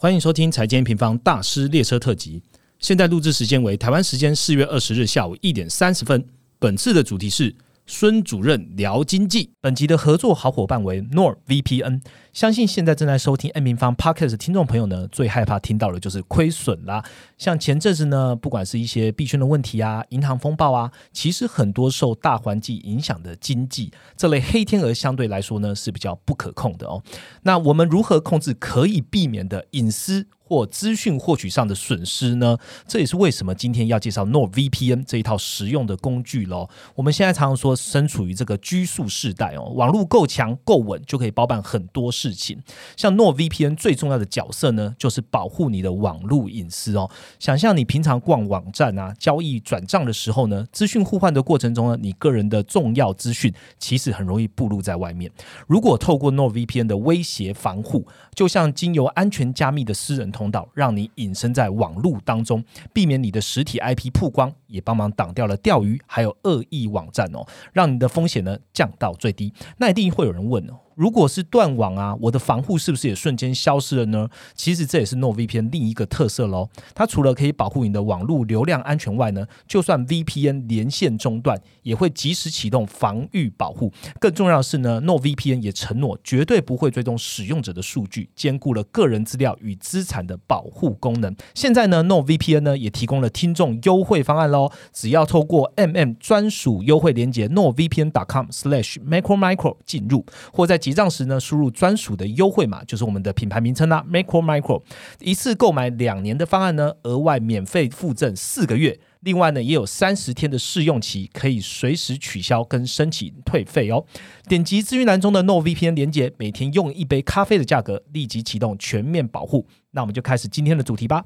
[0.00, 2.40] 欢迎收听财经平方大师列车特辑。
[2.78, 6.24] 现在录制时间为台湾时间四月二十日下午一点三十分。
[6.60, 7.52] 本次的主题是
[7.90, 9.50] 孙主任聊经济。
[9.62, 12.02] 本集的合作好伙伴为 Nor VPN。
[12.34, 17.02] 相信现在正在收听 N 平方 Podcast 的听众朋友呢，最害怕听到的就是亏损啦。
[17.38, 27.02] 像前阵子呢，不管是一些币圈的问题啊、银行风暴啊，其实很多受大环境影响的经济这类黑天鹅，相对来说呢是比较不可控的哦。
[27.44, 30.26] 那我们如何控制可以避免的隐私？
[30.48, 32.56] 或资讯获取上的损失呢？
[32.86, 36.70] 这也是为什么今天要介绍 No VPN 这一套实用的工具喽。
[36.94, 42.58] 我们现在常常说，身处于这个拘束时代哦，网络够强够稳就可以包办很多事情。
[42.96, 47.10] 像 No VPN 最重要的角色呢，就是保护你的网络隐私哦。
[47.38, 55.30] 想象你平常逛网站啊、交易转账的时候呢，资讯互换的过程中呢，你个人的重要资讯其实很容易暴露在外面。
[55.66, 60.32] 如果透过 No VPN 的威胁防护，就像经由安全加密的私人。
[60.38, 69.52] 通道让你隐身在网络当中，避免你的实体 IP 曝光，也帮忙挡掉了钓鱼还有恶意网站哦，让你的风险呢降到最低。
[69.78, 70.74] 那一定会有人问哦。
[70.98, 74.28] 如果是断网啊，我的防护是不是也瞬间消失了呢？
[74.56, 76.68] 其实这也是 NO VPN 另一个特色喽。
[76.92, 83.92] 它除了可以保护你的网络流量安全外呢，就算 VPN 连线中断，也会及时启动防御保护。
[84.18, 91.32] 更重要的是呢 NO VPN 也承诺绝对不会追踪使用者的数据，兼顾了个人资料与资产的保护功能。
[91.54, 94.72] 现在呢 NO VPN 呢也提供了听众优惠方案喽。
[94.92, 104.82] 只要透过 MM 专属优惠链接 NordVPN.com/slash/macromicro 进入，或在结账时呢，输入专属的优惠码，就是我们的品牌名称啦，Macro Micro。
[105.20, 108.98] 一次购买两年的方案呢，额外免费附赠四个月。
[109.20, 114.04] 另外呢，也有三十天的试用期，可以随时取消跟申请退费哦。
[114.48, 119.66] 点击资讯栏中的 No VPN 连接，每天用一杯咖啡的价格，立即启动全面保护。
[119.90, 121.24] 那我们就开始今天的主题吧。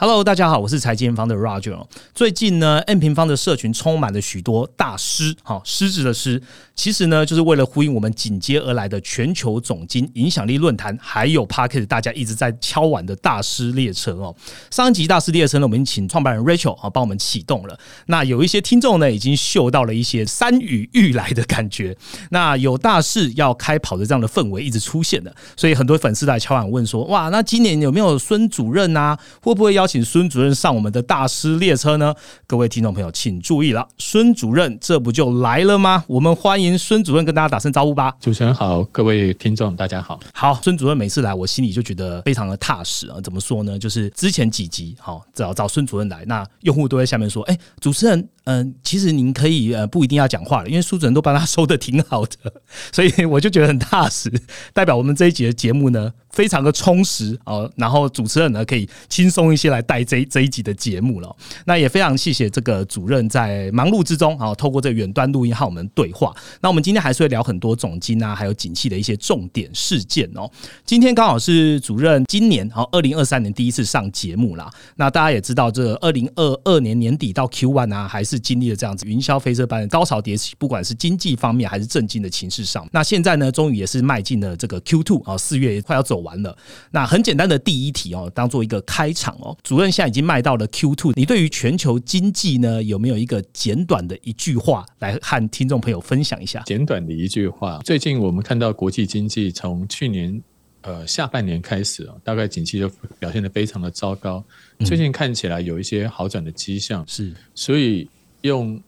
[0.00, 1.76] Hello，大家好，我是财经方的 Roger。
[2.14, 6.40] 最近呢，N 平方的社群充满了许多大师，好狮子的狮，
[6.76, 14.32] 其实呢，就是为了呼应我们紧接而来的全球总经影响力论坛，还有 Parket 大家一直在敲碗的大师列车哦。
[14.70, 17.76] 上一集大师列车呢，我们请创办人 Rachel 啊帮我们启动了。
[18.06, 21.96] 那有一些听众呢，已经嗅到了一些山雨欲来的感觉。
[22.30, 29.18] 那有大事要开跑的这样的氛围一直出现的，所以很多粉丝来敲碗问说：哇，那今年有没有孙主任啊？
[29.42, 29.87] 会不会邀？
[29.88, 32.14] 请孙主任上我们的大师列车呢？
[32.46, 36.04] 各位听众朋友，请注意了，孙主任这不就来了吗？
[36.06, 38.14] 我们欢迎孙主任跟大家打声招呼吧。
[38.20, 40.20] 主持人好，各位听众大家好。
[40.34, 43.16] 好，孙主任每次来，我心里就觉得非常的踏实啊。
[43.22, 43.78] 怎么说呢？
[43.78, 52.52] 就是之前几集，好找找孙主任来，那用户都在下面说：“哎，主持人，嗯，其实您可以呃不一定要讲话了，因为苏主任都帮他收的挺好的，
[52.92, 54.30] 所以我就觉得很踏实，
[54.74, 61.36] 代表我们这一集的节目呢。”非常的充实哦，然后主持人呢可以轻松一些来带这这一集的节目了。
[61.64, 66.34] 那也非常谢谢这个主任在忙碌之中啊，透过这远端录音和我们对话。
[66.60, 70.48] 那我们今天还是会聊很多总金啊，还有景气的一些重点事件哦。
[70.84, 74.70] 今天刚好是主任今年啊二零二三年第一次上节目啦。
[74.96, 82.86] 那大家也知道，这二零二二年年底到 Q one 啊，还是经历了这样子云霄飞车般的高潮迭起，不管是经济方面还是政经的情势上。
[82.92, 86.17] 那现在呢，终于也是迈进了这个 Q two 啊，四月快要走。
[86.20, 86.56] 完了，
[86.90, 89.56] 那很简单的第一题哦，当做一个开场哦。
[89.62, 96.62] 主任现在已经卖到了 Q two，你对于全球经济呢，有没有一个简短的一句话来和听众朋友分享一下？
[96.66, 100.42] 简短的一句话，最近我们看到国际经济从去年
[100.82, 104.44] 呃下半年开始啊，大概景气就表现得非常的糟糕，
[104.84, 108.08] 最近看起来有一些好转的迹象，是，所以
[108.42, 108.80] 用。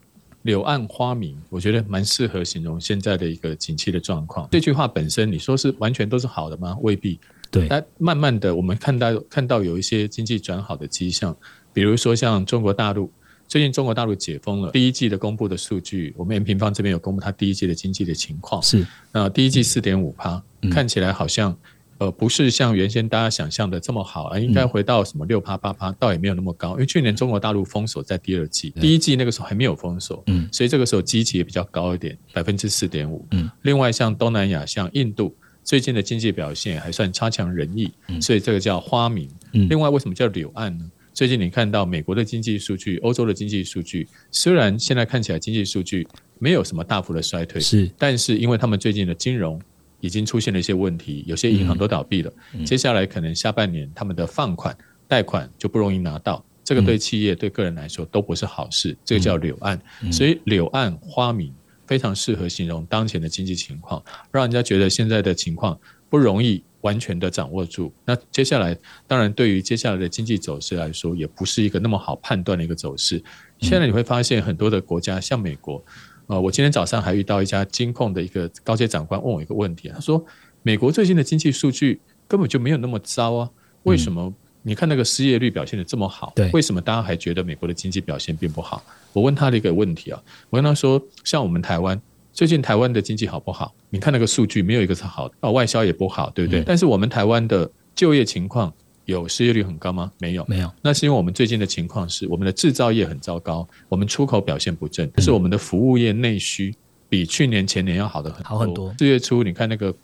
[0.43, 4.49] 柳暗花明，我觉得蛮适合形容现在的一个景气的状况。
[4.51, 6.77] 这句话本身，你说是完全都是好的吗？
[6.81, 7.21] 未必。
[7.51, 7.69] 对。
[7.69, 11.37] 但慢慢的，我们看到看到有一些经济转好的迹象，
[11.73, 13.13] 比如说像中国大陆，
[13.47, 18.63] 最近中国大陆解封了，第一季的公布的数据，我们 M 平方这边有公布它第一季的经济的情况。
[18.63, 18.87] 是。
[19.13, 21.57] 那第一季四点五趴，看起来好像。
[22.01, 26.71] 呃，不是像原先大家想象的这么好啊，应该回到什么六趴八趴，倒也没有那么高。
[26.73, 33.51] 因为去年中国大陆封锁在第二季，第一季那个时候还没有封锁，嗯，所以这个时候基期也比较高一点，百分之四点五，嗯。
[33.61, 39.29] 另外像东南亚，像印度，最近的经济表现还算差强人意，所以这个叫花名。
[39.53, 40.91] 嗯另外为什么叫柳暗呢？
[41.13, 46.09] 最近你看到美国的经济数据、欧洲的经济数据，虽然现在看起来经济数据
[46.39, 49.61] 没有什么大幅的衰退，是，但是因为他们最近的金融。
[50.01, 52.33] 已经出现了一些问题，有些银行都倒闭了。
[52.65, 54.77] 接下来可能下半年他们的放款、
[55.07, 56.45] 贷款就不容易拿到。
[56.63, 59.81] 这个对企业、对个人来说都不是好事，这个叫柳暗。
[60.13, 61.53] 所以柳暗花明
[61.87, 64.01] 非常适合形容当前的经济情况，
[64.31, 65.77] 让人家觉得现在的情况
[66.09, 67.93] 不容易完全的掌握住。
[68.05, 68.77] 那接下来，
[69.09, 73.21] 当然对于接下来的经济走势来说，也不是一个那么好判断的一个走势。
[73.59, 75.85] 现在你会发现很多的国家，像美国，
[76.31, 80.25] 呃，我今天早上还遇到一家金控的一个高阶长官问我一个问题，他说
[80.63, 83.51] ：“美国最近的经济数据根本就没有那么糟啊，
[83.83, 84.33] 为什么？
[84.63, 88.81] 你看那个失业率表现的这么好，对，为什么大家还觉得美国的经济表现并不好？”
[89.13, 92.01] 我问他的一个问题啊，我跟他说：“像我们台湾
[92.33, 93.75] 最近台湾的经济好不好？
[93.89, 96.63] 你看那个数据没有一个是好的，哦，外销也不好，对不对？
[96.65, 98.73] 但是我们台湾的就业情况。”
[99.11, 100.11] 有失业率很高吗？
[100.19, 100.73] 没有，没有。
[100.81, 106.75] 那是因为我们最近的情况是，我们的制造业很糟糕，我们出口表现不振，但是我们的服务业内需
[107.09, 108.95] 比去年前年要好的很好很多。
[108.99, 109.95] 四月初，你看那个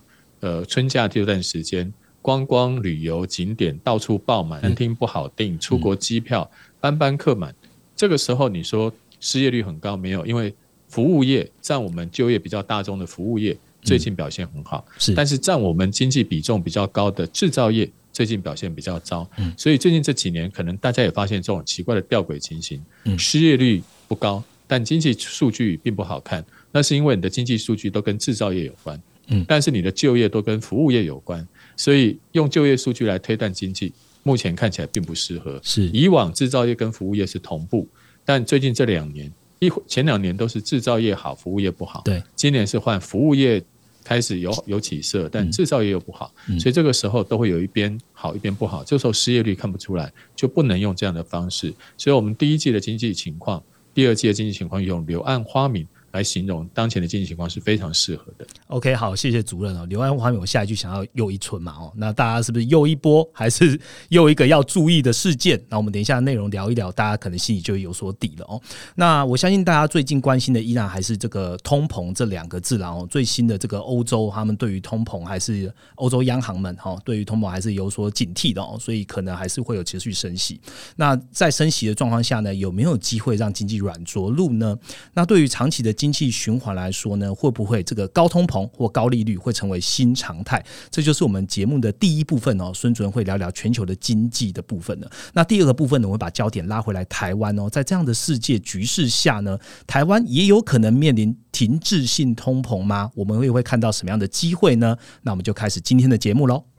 [0.40, 6.50] 呃春假这段时间，观光旅游景点到处爆满，餐厅不好订，出国机票
[6.80, 7.54] 班班客满。
[7.94, 10.26] 这个时候你说失业率很高没有？
[10.26, 10.54] 因为
[10.88, 15.14] 服务业占我们就业比较大众的服务业最近表现很好，是。
[15.14, 17.88] 但是占我们经济比重比较高的制造业。
[18.16, 26.42] 最近表现比较糟，嗯所以最近这几年可能大家也发现这种奇怪的吊诡情形：嗯失业率不高，但经济数据并不好看。
[26.72, 31.46] 那是因为你的经济数据都跟制造业有关，嗯，但是你的就业都跟服务业有关，
[31.76, 33.92] 所以用就业数据来推断经济，
[34.22, 35.60] 目前看起来并不适合。
[35.62, 37.86] 是以往制造业跟服务业是同步，
[38.24, 42.00] 但最近这两年一前两年都是制造业好，服务业不好。
[42.02, 43.62] 对，今年是换服务业。
[44.06, 48.84] 开始有有起色，但制造业又不好，所以这个时候都会有一边好一边不好。
[48.84, 51.74] 这时候失业率看不出来，就不能用这样的方式。
[51.98, 53.60] 所以我们第一季的经济情况，
[53.92, 55.84] 第二季的经济情况用柳暗花明。
[56.16, 58.46] 来形容当前的经济情况是非常适合的。
[58.68, 59.86] OK，好，谢谢主任哦。
[59.86, 61.72] 刘安华我下一句想要又一春嘛？
[61.78, 63.78] 哦，那大家是不是又一波，还是
[64.08, 65.60] 又一个要注意的事件？
[65.68, 68.60] 那我们等一下内容聊一聊，大家可能心里就有所底了哦。
[68.94, 80.60] 那我相信大家最近关心的依然还是这个通膨这两个字，然后最新的这个欧洲他们对于通膨还是欧洲央行们哈，对于通膨还是有所警惕的哦，所以可能还是会有持续升息。
[80.96, 84.76] 那在升息的状况下呢，有没有机会让经济软着陆呢？
[85.14, 90.64] 那对于长期的经经济循环来说呢，会不会这个高通膨或高利率会成为新常态？
[90.88, 92.70] 这就是我们节目的第一部分哦。
[92.72, 95.10] 孙主任会聊聊全球的经济的部分呢。
[95.32, 97.68] 那第二个部分呢，我会把焦点拉回来台湾哦。
[97.68, 103.10] 在这样的世界局势下呢，台湾也有可能面临停滞性通膨吗？
[103.16, 104.96] 我们会会看到什么样的机会呢？
[105.22, 106.75] 那我们就开始今天的节目喽。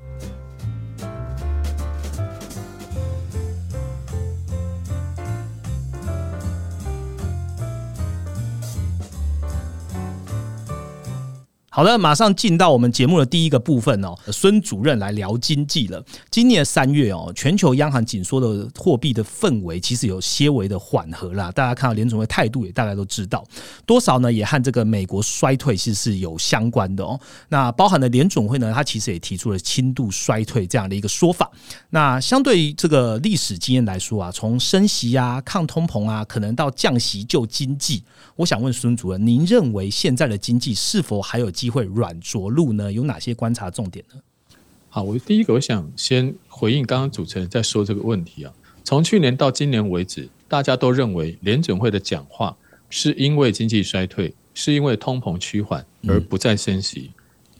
[11.77, 16.03] 好的，马上进到我们节目的第一个部分哦，孙主任来聊经济了。
[16.31, 21.51] 今年三月哦，全球央行紧缩的货币的氛围其实有些微的缓和啦。
[21.51, 23.45] 大家看到联总会态度也大概都知道，
[23.85, 27.19] 多少呢也和这个美国衰退其实是有相关的哦。
[27.49, 31.47] 那包含的联总会呢，它其实也提出了轻度衰退这样的一个说法。
[31.91, 38.03] 那相对于这个历史经验来说啊，从升息啊、抗通膨啊，可能到降息救经济，
[38.35, 41.66] 我想问孙主任，您认为现在的经济是否还有机？
[41.67, 42.89] 机会软着陆呢？
[42.89, 44.21] 有哪些观察重点呢？
[44.87, 48.53] 好，我第一个我想先回应刚刚主持人在说这个问题啊。
[48.85, 52.55] 从去年到今年为止，大家都认为联准会的讲话
[52.89, 57.11] 是因为经济衰退，是因为通膨趋缓而不再升息。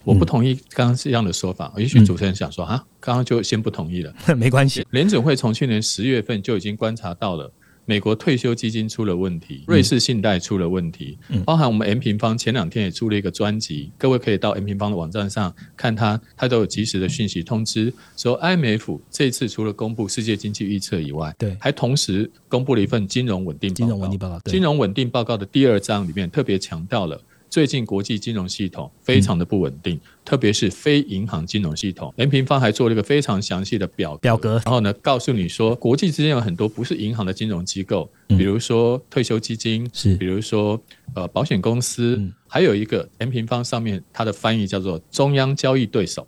[0.06, 1.74] 我不同意刚刚这样的说法。
[1.76, 4.88] 也许主持人想说啊，刚刚就先不同意了， 没关系。
[4.92, 7.52] 联准会从去年十月份就已经观察到了。
[7.88, 27.22] 美国退休基金出了问题，瑞士信贷出了问题，包含我们 M 平方前两天也出了一个专辑，各位可以到 M 平方的网站上看它，它都有及时的讯息通知，说 IMF 这次除了公布世界经济预测以外，对，还同时公布了一份金融稳定金融稳定报告，金融稳定报告的第二章里面特别强调了。
[27.50, 32.14] 最近国际金融系统非常的不稳定，特别是非银行金融系统。
[32.18, 40.82] 连平方还做了一个非常详细的表表格，然后呢，告诉你说，国际之间有很多不是银行的金融机构，比如说退休基金，是，比如说
[41.16, 46.28] 呃保险公司，还有一个连平方上面它的翻译叫做中央交易对手。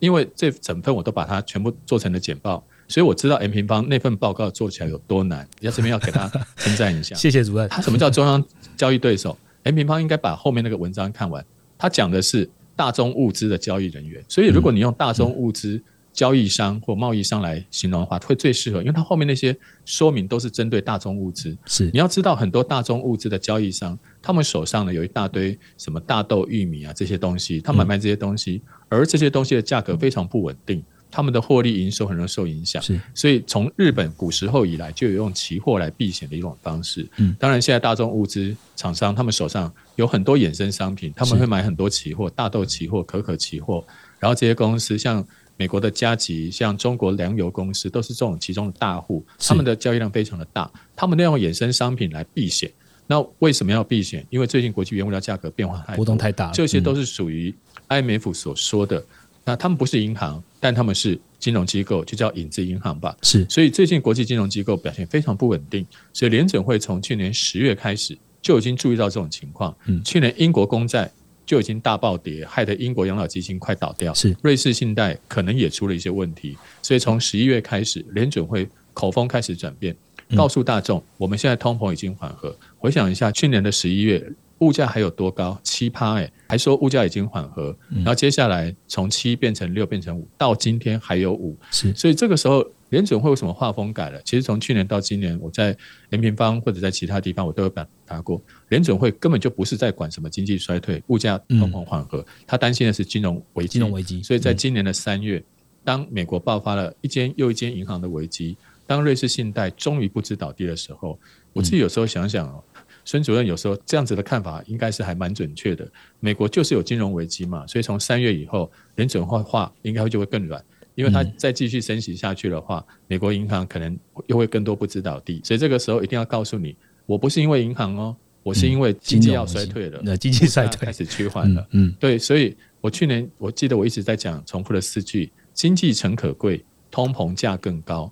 [0.00, 5.48] 因为这整份我都把它全部做成了简报，所以我知道 M 平方那份报告做起来有多难。
[5.60, 7.66] 要这边要给他称赞一下， 谢谢主任。
[7.68, 8.44] 他什么叫中央
[8.76, 11.44] 交易对手？M 平方应该把后面那个文章看完，
[11.76, 21.56] 他讲的是大宗物资的交易人员，所以如果你用大宗物资交易商或贸易商来形容的话，会最适合，因为它后面那些说明都是针对大宗物资。
[21.66, 30.84] 是，你要知道很多大宗物资的交易商，他们手上呢有一大堆什么大豆、玉米啊这些东西，他买卖这些东西，而这些东西的价格非常不稳定。
[31.14, 32.82] 他们的获利营收很容易受影响。
[32.82, 37.06] 是，所以从日本古时候以来就有用期货来避险的一种方式。
[37.18, 43.84] 嗯当然现在大众物资厂商他们手上有很多衍生商品，他们会买很多期货，大豆期货、可可期货，
[44.18, 45.24] 然后这些公司像。
[45.56, 52.68] 美国的加吉，像中国粮油公司，都是这种其中的大户，他们的交易量非常的大，他们利用衍生商品来避险。
[53.06, 54.26] 那为什么要避险？
[54.30, 57.54] 因为最近国际原物料价格变化太多波动太大这些都是属于
[57.88, 59.00] IMF 所说的。
[59.44, 63.14] 那他们不是银行，但他们是金融机构，就叫影子银行吧。
[63.22, 69.76] 是所以最近国际金融机构表现非常不稳定，所以联准会从去年十月开始就已经注意到这种情况。
[69.84, 71.10] 嗯去年英国公债
[71.44, 74.14] 就已经大暴跌，害得英国养老基金快倒掉。
[74.14, 79.94] 是瑞士信贷可能也出了一些问题，所以从十一月开始，联准会口风开始转变，
[80.30, 82.56] 嗯告诉大众，我们现在通膨已经缓和。
[82.78, 84.32] 回想一下，去年的十一月。
[84.58, 85.58] 物价还有多高？
[85.62, 94.20] 七趴哎，还说物价已经缓和，嗯然后接下来从七变成六，变成五，到今天还有五，是所以这个时候联准会有什么画风改了？
[94.22, 95.76] 其实从去年到今年，我在
[96.10, 103.70] 联平方或者在其他地方我都有表达过，联准会根本就不是在管什么经济衰退、物价通膨缓和，他担心的是金融危机。
[103.74, 105.42] 金融危机，所以在嗯今年的三月，
[105.82, 108.56] 当美国爆发了一间又一间银行的危机，
[108.86, 111.18] 当瑞士信贷终于不知倒地的时候，
[111.52, 112.62] 我自己有时候想想哦。
[113.04, 115.86] 孙主任有时候这样子的看法应该是还蛮准确的。
[116.20, 123.96] 美国就是有金融危机嘛，所以从三月以后，联准会话应该就会更软，因为它再继续升息下去的话，美国银行可能
[124.26, 125.40] 又会更多不知倒地。
[125.44, 131.60] 所以这个时候一定要告诉你，我不是因为银行哦，我是因为经济要衰退了，那经济衰退开始趋缓了。
[131.72, 138.10] 嗯嗯对，所以我去年我记得我一直在讲重复的四句：经济诚可贵，通膨价更高。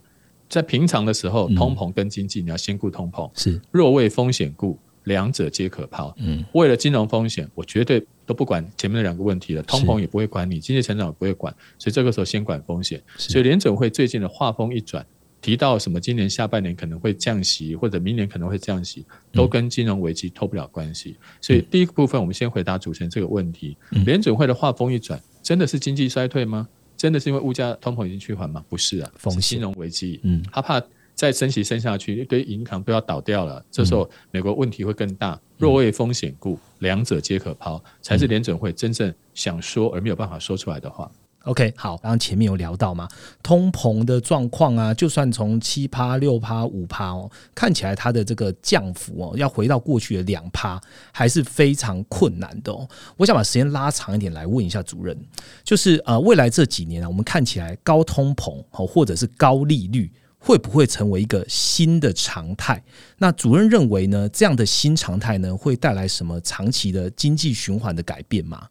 [0.52, 1.54] 在平常的时候，嗯。
[1.54, 3.58] 通膨跟经济你要先顾通膨，是。
[3.70, 6.14] 若为风险故，两者皆可抛。
[6.18, 6.44] 嗯。
[6.52, 13.02] 为了金融风险，我绝对都不管前面的两个问题了，通膨也不会管你，经济成长也不会管，所以这个时候先管风险。
[13.16, 15.06] 所以联准会最近的话风一转，
[15.40, 21.16] 提到什么今年下半年可能会降息，或者明年可能会降息，都跟金融危机脱不了关系。
[21.40, 24.04] 所以第一个部分，我们先回答主持人这个问题：嗯。
[24.04, 26.68] 联准会的话锋一转，真的是经济衰退吗？
[27.02, 28.64] 真的是因为物价通膨已经趋缓吗？
[28.68, 30.20] 不是啊，风险是金融危机。
[30.22, 30.80] 嗯他怕
[31.16, 35.36] 再升息升下去，一堆银行都要倒掉了，这时候美国问题会更大。
[35.58, 41.10] 若为风险故，两者皆可抛，才是联准会真正想说而没有办法说出来的话。
[41.44, 43.08] OK，好，刚刚前面有聊到嘛，
[43.42, 50.80] 通膨的状况啊，就算从七趴、六趴、五趴哦，看起来它的这个降幅哦，要回到过去的两趴，
[51.10, 52.88] 还是非常困难的哦。
[53.16, 55.16] 我想把时间拉长一点来问一下主任，
[55.64, 60.10] 就是呃，未来这几年啊，我们看起来高通膨哦，或者是高利率。
[60.44, 62.82] 会不会成为一个新的常态？
[63.18, 64.28] 那主任认为呢？
[64.30, 68.66] 这样的新常态呢，会带来什么长期的经济循环的改变吗？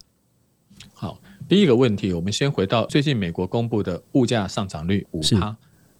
[1.51, 5.53] 好，第一个问题，我们先回到最近美国公布的物价上涨率五是趴，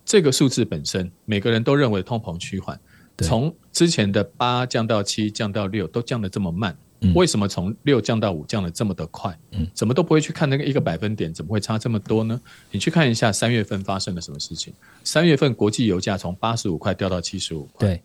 [0.06, 2.80] 这个数字本身，每个人都认为通膨趋缓，
[3.18, 6.74] 从之前的八降到七，降到六，都降得这么慢。
[7.04, 9.38] 嗯为什么从六降到五降得这么的快？
[9.52, 12.40] 嗯，怎么都不会去看那个一个百分点，怎么会差这么多呢？
[12.70, 14.72] 你去看一下三月份发生了什么事情。
[15.04, 18.02] 三月份国际油价从八十五块掉到七十五块，对，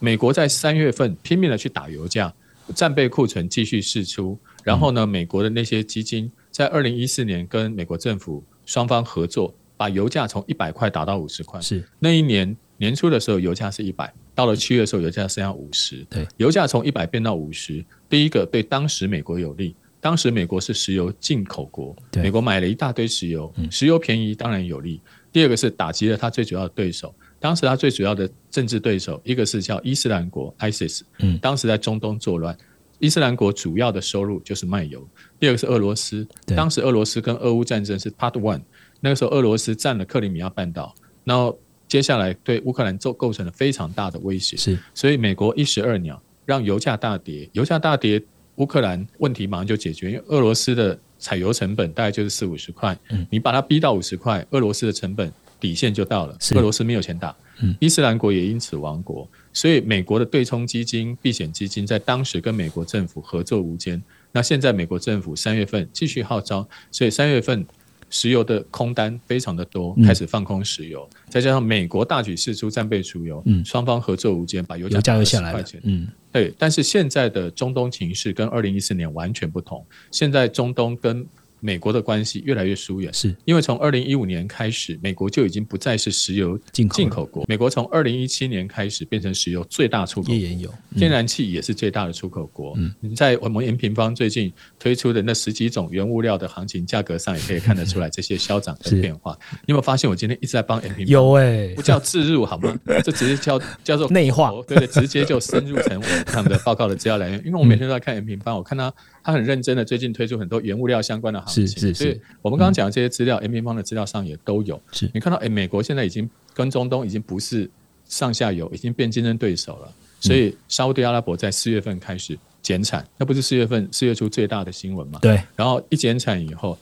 [0.00, 2.34] 美国在三月份拼命的去打油价，
[2.74, 6.28] 战备库存继续释出，然后呢，美国的那些基金
[6.60, 11.58] 在二零一四年跟美国政府双方合作，把油价从一百块打到五十块。
[11.58, 16.04] 是那一年年初的时候，油价是一百，到了七月的时候，油价剩下五十。
[16.10, 19.74] 对，油价从一百变到五十，第一个对当时美国有利。
[20.02, 25.00] 当时美国是石油进口国，美国买了一大堆石油，嗯石油便宜当然有利。
[25.32, 32.54] 第二个是打击了他最主要的对手，当时他最主要的政治对手，一个是叫伊斯兰国 （ISIS），嗯当时在中东作乱。
[33.00, 35.04] 伊斯兰国主要的收入就是卖油。
[35.40, 38.60] 第二个是俄罗斯，当时俄罗斯跟俄乌战争是 Part One，
[39.00, 44.56] 那个时候俄罗斯占了克里米亚半岛，然后接下来对乌克兰构构成了非常大的威胁。
[44.56, 48.22] 是，所以美国一石二鸟，让油价大跌，油价大跌，
[48.56, 53.26] 乌克兰问题马上就解决，因为俄罗斯的采油成本大概就是四五十块，嗯。
[53.30, 56.54] 你把它逼到五十块，俄罗斯的成本底线就到了，是。
[56.54, 57.74] 俄罗斯没有钱打，嗯。
[57.80, 64.02] 伊斯兰国也因此亡国，所以美国的对冲基金、避险基金在当时跟美国政府合作无间。
[64.32, 67.66] 那现在美国政府三月份继续号召，所以三月份
[68.10, 75.64] 石油的空单非常的多，嗯开始放空石油，再加上美国大举释出战备储油，嗯双方合作无间，把油油价价又下来了，。
[75.82, 79.84] 嗯，对，但是现在的中东情势跟二零一四年完全不同。
[80.12, 81.26] 现在中东跟
[81.60, 87.44] 美国的关系越来越疏远，是因为从二零一五年开始，美国就已经不再是石油进口进口国。
[87.46, 92.76] 美国从二零一七年开始变成石油最大出口国页，岩油，嗯天然气也是最大的出口国。
[93.00, 99.36] 你在我们延平方最近推出的那十几种原物料的行情价格上，也可以看得出来这些消长是跟变化。
[99.52, 101.12] 你有没有发现我今天一直在帮延平方？
[101.12, 102.76] 有哎不，叫置入好吗？
[103.04, 107.40] 这直接叫叫做内化对对，直接就深入成我他们的报告的资料来源。
[107.44, 111.94] 因为我每天都在看延平方，我看他他很认真的最近推出很多原物料相关的行情，是是是。
[111.94, 114.80] 所以我们刚刚讲的这些资料，，M 平方的资料上也都有。
[114.92, 115.10] 是。
[115.12, 117.70] 你看到，哎，美国现在已经跟中东已经不是
[118.06, 119.92] 上下游，已经变竞争对手了。
[120.20, 125.18] 所以沙烏地阿拉伯在四月份开始减产，那不是四月份四月初最大的新闻嘛？
[125.22, 126.78] 对，然后一减产以后，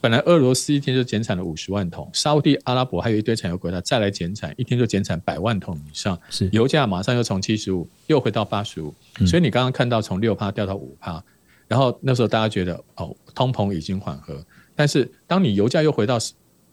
[0.00, 6.48] 本来俄罗斯一天就减产了五十万桶，沙烏地阿拉伯还有一堆产油国家再来减产，一天就减产百万桶以上，是。
[6.52, 8.94] 油价马上又从七十五又回到八十五，
[9.26, 11.22] 所以你刚刚看到从六趴掉到五趴，
[11.68, 14.44] 然后那时候大家觉得哦，通膨已经缓和，
[14.74, 16.18] 但是当你油价又回到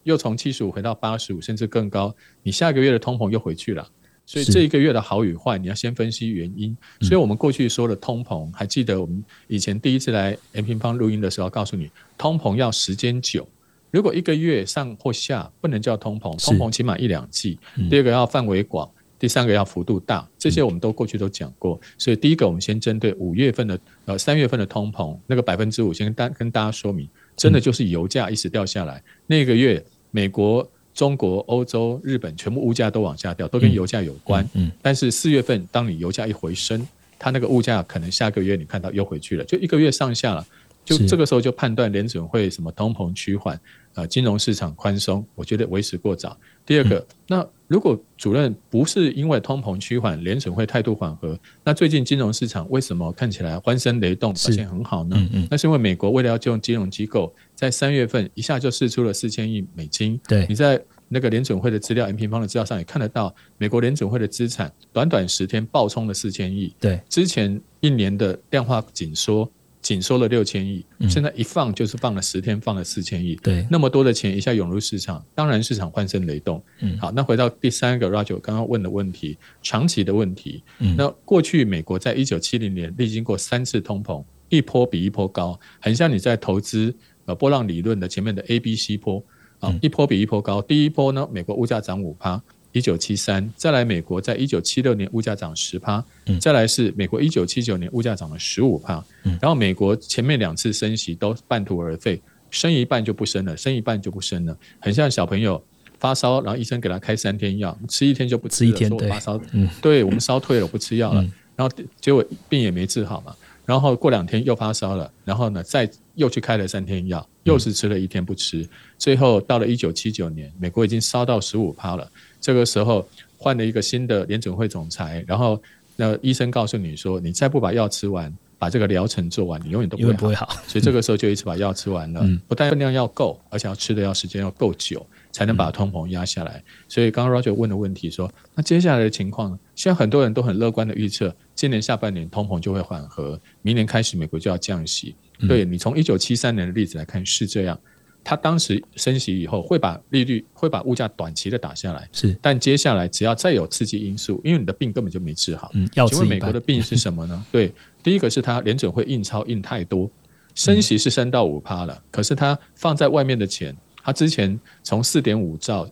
[0.04, 3.88] 又从七十五回到八十五甚至更高，你下个月的通膨又回去了。
[4.26, 6.76] 所以是这一个月的好与坏，你要先分析原因。
[7.02, 13.46] 所以我们过去说的通膨，还记得我们以前第一次来 M 平方录音的时候，告诉你通膨要时间久。
[13.92, 17.60] 如果一个月上或下不能叫通膨，通膨起码一两季。
[17.90, 18.90] 第二个要范围广，
[19.24, 21.80] 第三个要幅度大，这些我们都过去都讲过。
[21.98, 29.02] 所以第一个，我们先针对五月份的呃三月份的通膨那个百分之五，先跟大跟大家说明，真的就是油价一直掉下来。
[29.26, 34.46] 那个月美国、中国、欧洲、日本全部物价都往下掉，都跟油价有关。
[34.56, 36.86] 嗯，但是四月份，当你油价一回升，
[37.18, 40.46] 它那个物价可能下个月你看到又回去了，就一个月上下了。
[40.84, 43.60] 就这个时候就判断联准会什么通膨趋缓，
[43.94, 46.38] 呃，金融市场宽松，我觉得为时过早。
[46.66, 47.06] 第二个，嗯。
[47.28, 55.16] 那如果主任不是因为通膨趋缓，联准会态度缓和，那最近金融市场为什么看起来欢声雷动，表现很好呢？
[55.18, 55.48] 嗯嗯。
[55.50, 60.46] 那是因为美国为了要救金融机构，在三月份一下就释出了四千亿美金，对。
[60.48, 69.50] 你在那个联准会的资料 M 平方的资料上也看得到，美国联准会的资产短短十天暴冲了四千亿，对，之前一年的量化紧缩
[69.84, 76.64] 紧收了六千亿，现在一放就是放了十天，放了四千亿，嗯对那么多的钱一下涌入市场，当然市场欢声雷动。
[76.80, 80.64] 嗯好，那回到第三个 Roger 刚刚问的问题，长期的问题。
[80.80, 89.24] 嗯那过去美国在一九七零年历经过三次通膨，一波比一波高，很像你在投资呃波浪理论的前面的 A、B、C 波
[89.60, 90.62] 啊，嗯一波比一波高。
[90.62, 92.42] 第一波呢，美国物价涨五趴。
[92.74, 99.38] 一九七三，再来美国在一九七六年物价涨十趴，嗯再来是美国一九七九年物价涨了十五趴，嗯。
[99.42, 105.64] 然后美国前面两次升息都半途而废，升一半就不升了，升一半就不升了，很像小朋友
[106.00, 111.32] 发烧，然后医生给他开三天药，吃一天就不吃一天说我发烧，嗯对我们烧退了，我不吃药了，嗯。
[111.56, 122.12] 然后结果病也没治好嘛，然后过两天又发烧了，然后呢再又去开了三天药，又是吃了一天不吃，最后到了一九七九年，美国已经烧到十五趴了，
[122.44, 125.60] 这个时候换了一个新的联准会总裁，然后
[125.96, 136.62] 那医生告诉你说，你再不把药吃完，把这个疗程做完，你永远都不会好所以这个时候就一直把药吃完了，嗯不但分量要够，而且要吃的要时间要够久，才能把通膨压下来。
[136.90, 139.58] 所以刚刚 Roger 问的问题说，那接下来的情况呢？
[139.74, 145.16] 现在很多人都很乐观的预测，今年下半年通膨就会缓和，明年开始美国就要降息。
[145.40, 147.78] 嗯对你从一九七三年的例子来看是这样，
[148.24, 152.36] 他当时升息以后会把利率会把物价短期的打下来，是。
[152.42, 157.46] 但接下来只要再有刺激因素，因为你的病根本就没治好，嗯，要请问美国的病是什么呢？
[157.52, 160.10] 对，第一个是它联准会印钞印太多，
[160.56, 165.90] 升息是升到五趴了，可是他放在外面的钱，他之前从四点五兆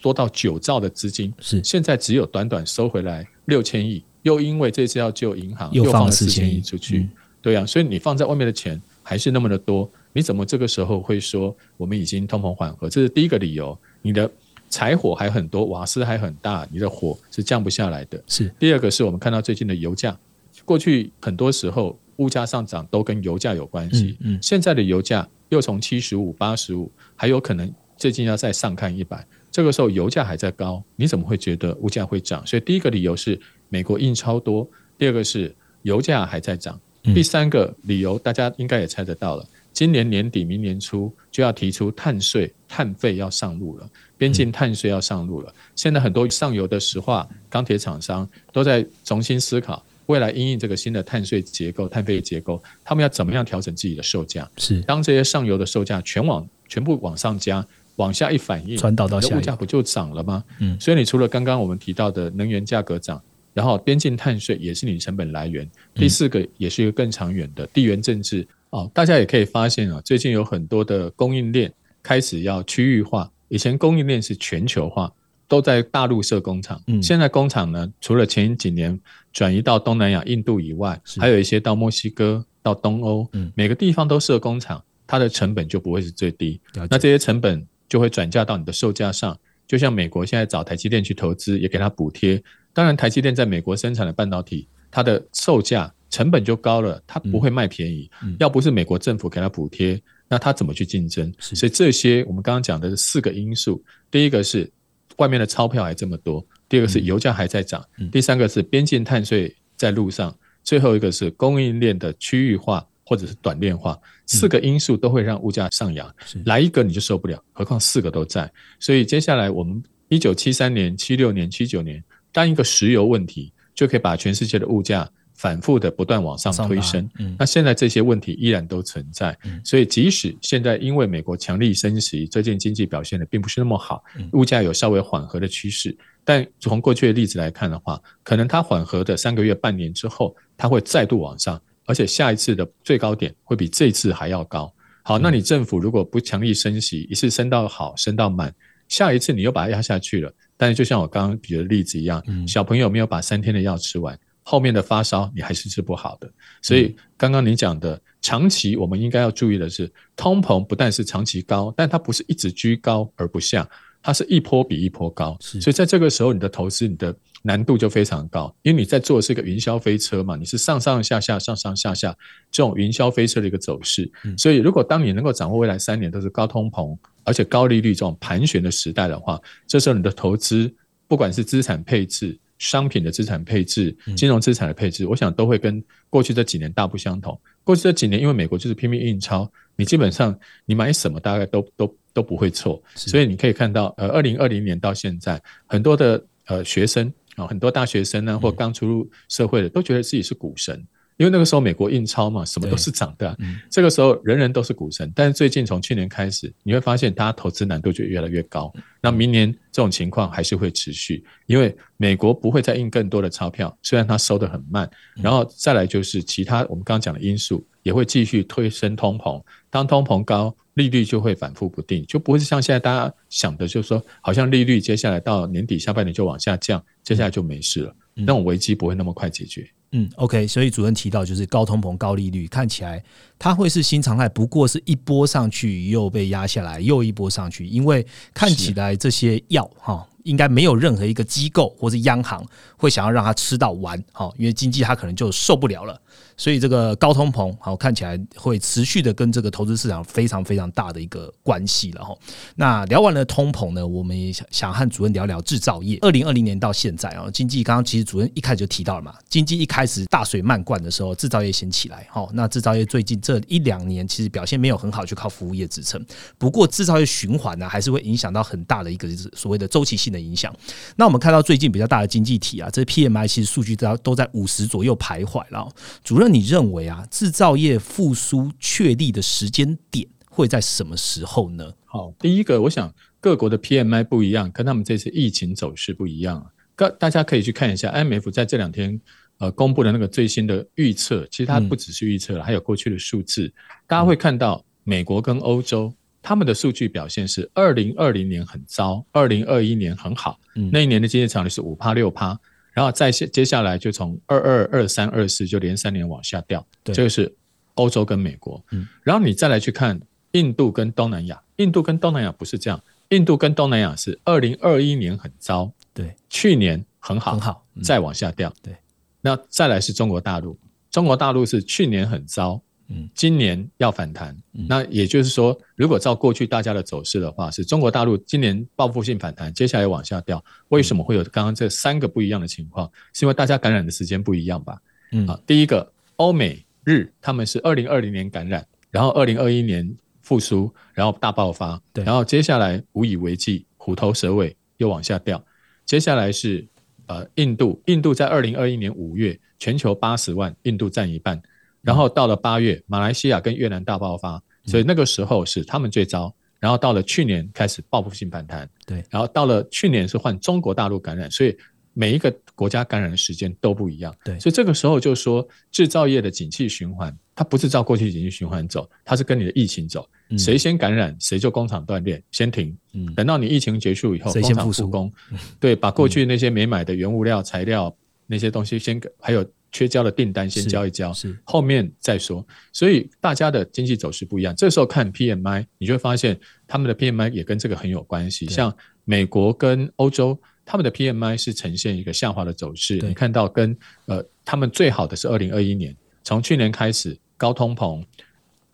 [0.00, 1.62] 多到九兆的资金，是。
[1.64, 7.10] 现在只有短短收回来六千亿，又因为这次要救银行，又放了四千亿出去，嗯
[7.42, 12.88] 对啊，所以你放在外面的钱还是那么的多，你怎么这个时候会说我们已经通膨缓和？
[12.88, 14.30] 这是第一个理由，你的
[14.68, 18.22] 柴火还很多，瓦斯还很大，你的火是降不下来的。
[18.26, 20.18] 是第二个是我们看到最近的油价，
[20.64, 32.46] 过去很多时候物价上涨都跟油价有关系，嗯嗯现在的油价又从七十五、八十五，还有可能最近要再上看一百，这个时候油价还在高，你怎么会觉得物价会涨？
[32.46, 39.46] 所以第一个理由是美国印钞多，第二个是油价还在涨，嗯第三个理由大家应该也猜得到了。
[39.72, 45.52] 今年年底、明年初就要提出碳税、碳费要上路了，边境碳税要上路了。
[45.74, 54.48] 现在很多上游的石化、钢铁厂商都在重新思考未来因应这个新的碳税结构、碳费结构，他们要怎么样调整自己的售价。
[54.58, 60.44] 是当这些上游的售价全往全部往上加，往下一反应，传导到下游物价不就涨了吗？
[60.58, 63.22] 嗯所以你除了刚刚我们提到的能源价格涨，
[63.54, 65.68] 然后边境碳税也是你成本来源。
[65.94, 75.12] 第四个也是一个更长远的地缘政治，哦，大家也可以发现啊，最近有很多的供应链开始要区域化，以前供应链是全球化，
[75.46, 78.98] 都在大陆设工厂，嗯现在工厂呢，除了前几年
[79.30, 86.58] 转移到东南亚、印度以外，还有一些到墨西哥、到东欧，嗯每个地方都设工厂，它的成本就不会是最低。
[86.88, 89.38] 那这些成本就会转嫁到你的售价上。
[89.68, 92.42] 就像美国现在找台积电去投资，也给它补贴。
[92.74, 98.08] 当然，台积电在美国生产的半导体，它的售价成本就高了，它不会卖便宜。
[98.22, 101.32] 嗯要不是美国政府给它补贴，那它怎么去竞争？
[101.40, 104.70] 所以这些我们刚刚讲的是四个因素，第一个是
[105.16, 116.14] 外面的钞票还这么多，第二个是油价还在涨，嗯第三个是边境碳税在路上，最后一个是供应链的区域化或者是短链化，四个因素都会让物价上扬。
[116.26, 118.50] 是来一个你就受不了，何况四个都在。
[118.78, 125.10] 所以接下来我们一九七三年、七六年、七九年，当一个石油问题就可以把全世界的物价
[125.42, 127.10] 反复的不断往上推升。
[127.18, 144.72] 嗯那现在这些问题依然都存在，嗯所以即使现在因为美国强力升息，最近经济表现的并不是那么好嗯，物价有稍微缓和的趋势，但从过去的例子来看的话，可能它缓和的三个月、半年之后，它会再度往上，而且下一次的最高点会比这次还要高。
[145.02, 148.54] 好，那你政府如果不强力升息，一次升到好，升到满，
[148.86, 150.32] 下一次你又把它压下去了。
[150.56, 156.30] 但是就像我刚刚举的例子一样，嗯小朋友没有把三天的药吃完，后面的发烧你还是治不好的。
[156.60, 163.68] 所以刚刚你讲的长期，我们应该要注意的是，通膨不但是长期高，但它不是一直居高而不下，
[164.02, 165.36] 它是一波比一波高。
[165.40, 172.16] 所以在这个时候，你的投资你的难度就非常高，因为你在做的是一个云霄飞车嘛，你是上上下下、上上下下
[172.50, 174.10] 这种云霄飞车的一个走势。
[174.24, 180.72] 嗯所以，如果当你能够掌握未来三年都是高通膨，而且高利率这种盘旋的时代的话，这时候你的投资，
[181.08, 187.38] 不管是资产配置、商品的资产配置、嗯金融资产的配置，我想都会跟过去这几年大不相同。
[187.64, 200.86] 过去这几年，因为美国就是拼命印钞，你基本上你买什么大概都都都不会错，所以你可以看到，呃，二零二零年到现在，很多的呃学生啊、很多大学生呢，或嗯刚出入社会的，都觉得自己是股神。
[201.16, 208.72] 因为那个时候美国印钞嘛，什么都是涨的啊、嗯这个时候人人都是股神，但是最近从去年开始，你会发现大家投资难度就越来越高。
[209.00, 214.88] 那明年这种情况还是会持续，因为美国不会再印更多的钞票，虽然它收得很慢。
[215.16, 219.42] 然后再来就是其他我们刚刚讲的因素，也会继续推升通膨。
[219.70, 229.62] 当通膨高，利率就会反复不定，就不会像现在大家想的，就是说好像利率接下来到年底下半年就往下降，接下来就没事了，那种危机不会那么快解决。
[229.62, 229.81] 嗯
[230.16, 233.02] ，OK，所以主任提到就是高通膨、高利率，看起来
[233.38, 240.06] 它会是新常态，不过是一波上去又被压下来，又一波上去，因为看起来这些药哈。
[240.24, 246.00] 应该没有任何一个机构或是央行会想要让它吃到完，哈，因为经济它可能就受不了了，
[246.42, 252.12] 所以这个高通膨，好看起来会持续的跟这个投资市场非常非常大的一个关系了哈。
[252.56, 255.96] 那聊完了通膨呢，我们也想想和主任聊聊制造业。
[256.02, 266.04] 二零二零年到现在啊，经济刚刚其实主任一开始就提到了嘛，经济一开始大水漫灌的时候，制造业先起来，哈，那制造业最近这一两年其实表现没有很好，就靠服务业支撑。
[266.38, 270.52] 不过制造业循环呢，还是会影响到很大的一个所谓的周期性的影响。
[270.96, 275.68] 那我们看到最近比较大的经济体啊，这 PMI 其实数据都都在五十左右徘徊了。
[276.02, 281.72] 主任，你认为啊，制造业复苏确立的时间点会在什么时候呢？
[281.84, 286.50] 好，第一个，我想各国的 PMI 不一样，跟他们这次疫情走势不一样。
[286.74, 288.98] 各大家可以去看一下 IMF 在这两天
[289.38, 293.52] 呃公布的那个最新的预测，其实它不只是预测了，还有过去的数字。
[293.86, 295.92] 大家会看到美国跟欧洲。
[296.24, 300.38] 他们的数据表现是，二零二零年很糟，二零二一年很好。
[300.54, 302.38] 嗯那一年的经济成长率是五趴六趴，
[302.72, 306.66] 然后再接接下来就从二二二三二四就连三年往下掉。
[306.82, 307.34] 对这个是
[307.74, 308.62] 欧洲跟美国。
[308.70, 310.00] 嗯，然后你再来去看
[310.32, 318.52] 印度跟东南亚，印度跟东南亚不是这样，印度跟东南亚是二零二一年很糟，对，去年很好，很好，嗯再往下掉。
[318.62, 318.74] 对，
[319.20, 320.58] 那再来是中国大陆，
[320.90, 322.60] 中国大陆是去年很糟，
[322.94, 324.36] 嗯，今年要反弹。
[324.52, 330.44] 嗯那也就是说，如果照过去大家的走势的话，是中国大陆今年报复性反弹，接下来往下掉。
[330.68, 332.90] 为什么会有刚刚这三个不一样的情况？
[333.12, 334.78] 是因为大家感染的时间不一样吧？
[335.12, 345.42] 嗯啊，第一个，欧美日他们是二零二零年感染，然后二零二一年复苏，然后大爆发，对然后接下来无以为继，虎头蛇尾又往下掉。
[345.84, 346.66] 接下来是
[347.06, 351.40] 呃印度，印度在二零二一年五月全球八十万，印度占一半，
[351.82, 356.34] 然后到了八月，马来西亚跟越南大爆发，所以那个时候是他们最糟。
[356.60, 361.56] 然后到了去年开始报复性反弹，对，然后到了去年是换中国大陆感染，所以
[361.92, 364.38] 每一个国家感染的时间都不一样，对。
[364.38, 370.08] 所以这个时候就说制造业的景气循环它不是照过去景气循环走，它是跟你的疫情走。
[370.38, 372.74] 谁先感染，谁就工厂断裂，先停。
[372.92, 375.12] 嗯，等到你疫情结束以后，谁先复工。
[375.58, 377.92] 对，把过去那些没买的原物料、材料
[378.28, 382.46] 那些东西先，还有缺交的订单先交一交，是后面再说。
[382.72, 384.54] 所以大家的经济走势不一样。
[384.54, 388.46] 这时候看 PMI，你就会发现他们的 PMI 也跟这个很有关系。
[388.46, 388.72] 像
[389.04, 392.98] 美国跟欧洲，他们的 PMI 是呈现一个下滑的走势。
[392.98, 398.04] 你看到跟呃，他们最好的是二零二一年，从去年开始高通膨。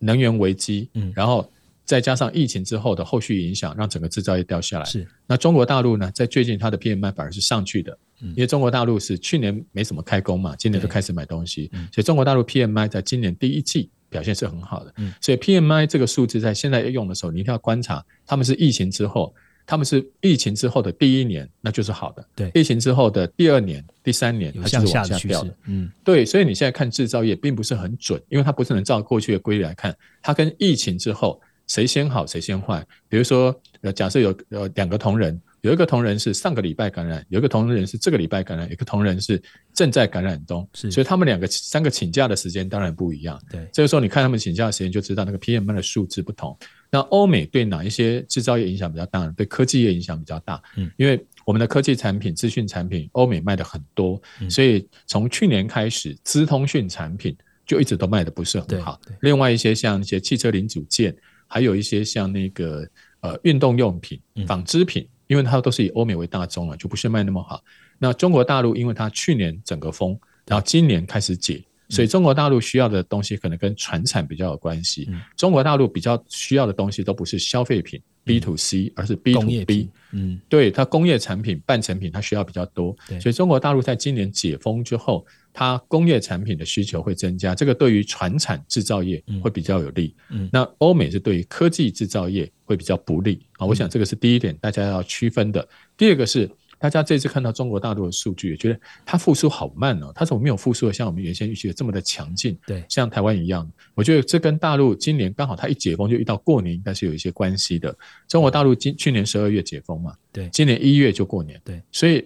[0.00, 1.50] 能源危机，嗯，然后
[1.84, 4.84] 再加上疫情之后的后续影响，让整个制造业掉下来。
[4.84, 14.92] 是，那中国大陆呢，在最近它的 PMI 反而是上去的，嗯，因为中国大陆是去年没什么开工嘛，今年就开始买东西，所以中国大陆 PMI 在今年第一季表现是很好的。
[14.96, 19.34] 嗯，所以 PMI 这个数字在现在用的时候，你一定要观察，他们是疫情之后。
[19.70, 22.26] 他们是疫情之后的第一年，那就是好的。
[22.34, 25.54] 对，疫情之后的第二年、第三年，它就是往下掉的。
[25.66, 32.82] 嗯，对，所以你现在看制造业并不是很准，因为它不是能照过去的规律来看，它跟疫情之后谁先好谁先坏。
[33.10, 39.40] 比如说，呃，假设有呃两个同仁，有一个同仁是上个礼拜感染，有一个同仁是这个礼拜感染，有一个同仁是
[39.74, 43.38] 正在感染中，是，所以他们两个三个请假的时间当然不一样。
[43.50, 46.56] 对，这个时候你看他们请假的时间，就知道那个 PM 的数字不同。
[46.90, 49.34] 那欧美对哪一些制造业影响比较大呢？
[49.36, 50.62] 对科技业影响比较大。
[50.76, 58.98] 嗯，因为我们的科技产品、资讯产品，欧美卖的很多，所以从去年开始，资通讯产品就一直都卖的不是很好。
[59.20, 61.14] 另外一些像一些汽车零组件，
[61.46, 62.88] 还有一些像那个
[63.20, 67.62] 呃运动用品、纺织品，因为它都是以欧美为大宗了，就不是卖那么好。
[67.98, 71.62] 那中国大陆，因为它去年整个封，然后今年开始解。
[71.88, 75.08] 所以中国大陆需要的东西可能跟船产比较有关系。
[75.36, 79.88] 中国大陆比较需要的东西都不是消费品 B to C，而是 B to B。
[80.12, 82.94] 嗯，对，它工业产品、半成品它需要比较多。
[83.20, 90.14] 所以中国大陆在今年解封之后，它工业产品的需求会增加，这个对于船产制造业会比较有利。
[90.30, 93.66] 嗯，那欧美是对于科技制造业会比较不利啊。
[93.66, 95.66] 我想这个是第一点，大家要区分的。
[95.96, 96.50] 第二个是。
[96.78, 102.56] 大家这次看到中国大陆的数据，也觉得它复苏好慢哦，它怎么没有复苏的像我们原先预期的这么的强劲？
[102.66, 107.92] 对，像台湾一样，我觉得这跟大陆今年刚好它一解封就遇到过年，应该是有一些关系的。
[108.28, 112.24] 中国大陆今去年十二月解封嘛，对，今年一月就过年，对，所以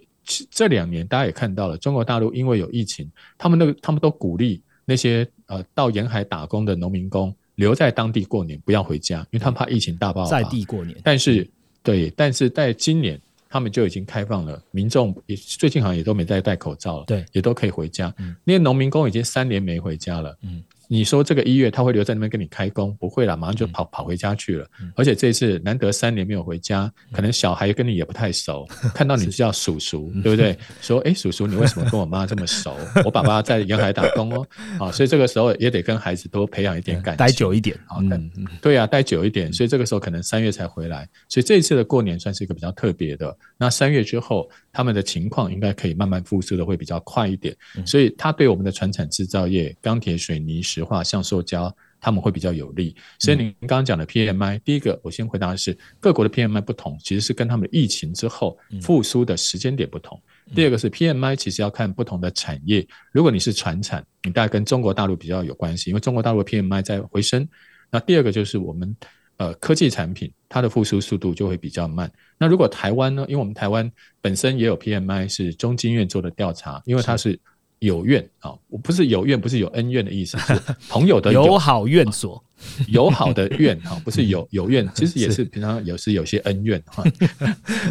[0.50, 10.30] 这两年大家也看到了，中国大陆因为有疫情，他们那个他们都鼓励那些呃到沿海打工的农民工留在当地过年，不要回家，因为他们怕疫情大爆发。
[10.30, 11.48] 在地过年，但是
[11.82, 13.18] 对，但是在今年。
[13.52, 18.10] 他们就已经开放了，民众也最近好像也都没再戴口罩了，对，也都可以回家。
[18.16, 20.64] 嗯，那些农民工已经三年没回家了，嗯。
[20.92, 22.94] 你说这个一月他会留在那边跟你开工？
[23.00, 24.68] 不会了，马上就跑跑回家去了。
[24.94, 30.54] 而且这次难得三年没有回家，可能小孩跟你也不太熟， 看到你叫叔叔，对不对？
[30.82, 32.76] 说哎，叔叔，你为什么跟我妈这么熟？
[33.06, 34.46] 我爸爸在沿海打工哦，
[34.78, 37.96] 啊，所以这个时候也得跟孩子多培养一点感情，待久一点啊。
[38.00, 39.50] 嗯，对呀，待久一点。
[39.50, 43.34] 所以这个时候可能三月才回来，所以这一次的过年算是一个比较特别的。
[43.56, 47.56] 那三月之后，他们的情况应该可以慢慢复苏的会比较快一点。
[47.86, 52.94] 所以他对我们的船产制造业、钢铁、水泥、石化、像塑胶，他们会比较有利。
[53.18, 60.20] 所以您刚刚讲的 PMI，第一个我先回答的是各国的 PMI 不同，其实是跟他们的疫情之后复苏的时间点不同。
[60.54, 62.86] 第二个是 PMI，其实要看不同的产业。
[63.12, 67.48] 如果你是船产，你大概跟中国大陆比较有关系，因为中国大陆 PMI 在回升。
[67.90, 68.96] 那第二个就是我们
[69.36, 72.10] 呃科技产品，它的复苏速度就会比较慢。
[72.38, 73.24] 那如果台湾呢？
[73.28, 73.90] 因为我们台湾
[74.20, 77.38] 本身也有 PMI，是中经院做的调查，因为它是。
[77.82, 80.54] 有怨啊，我不是有怨，不是有恩怨的意思，是
[80.88, 82.42] 朋友的友好怨所，
[82.88, 87.04] 友好的怨哈， 不是有 有怨，其实也是平常有时有些恩怨哈。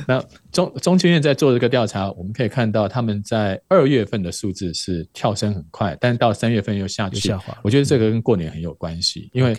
[0.07, 7.57] 那中中经院在做这个调查，我们可以看到他们在二月份的数字是跳升很快，但是到三月份又下去，下滑。
[7.61, 9.57] 我觉得这个跟过年很有关系，因为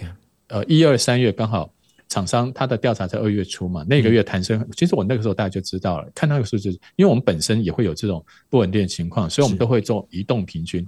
[0.48, 1.72] 呃一二三月刚好。
[2.12, 10.86] 厂商他的调查在二月初嘛，那个月弹升，其实我那个时候大家就知道了，看那个数字，因为我们本身也会有这种不稳定的情况，所以我们都会做移动平均。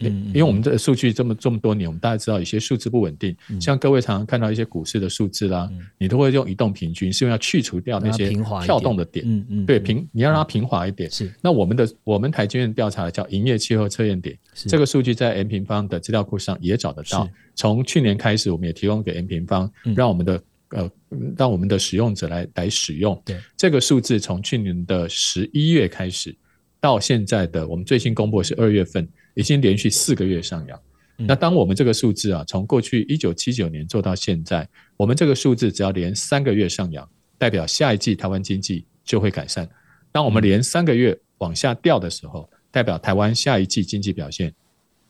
[0.00, 8.28] 嗯，因为我们这个数据这么这么多年，我们大家知道有些数字不稳定，像各位常常看到一些股市的数字啦，你都会用移动平均，是因为要去除掉那些
[8.62, 9.24] 跳动的点。
[9.26, 11.10] 嗯嗯，对，平你要让它平滑一点。
[11.10, 17.28] 是，那我们的我们台积院调查的叫营业气候测验点，这个数据在 M 平方的资料库上也找得到。
[17.56, 20.40] 从去年开始，我们也提供给 M 平方，让我们的。
[20.70, 20.90] 呃，
[21.36, 23.20] 让我们的使用者来来使用。
[23.24, 26.36] 对这个数字，从去年的十一月开始，
[26.80, 30.80] 到现在的我们最新公布是二月份，已经连续四个月上扬。
[31.20, 39.68] 那当我们这个数字啊，从过去一九七九年做到现在，我们这个数字只要连三个月上扬，代表下一季台湾经济就会改善。
[40.12, 44.54] 当我们连三个月往下掉的时候，代表台湾下一季经济表现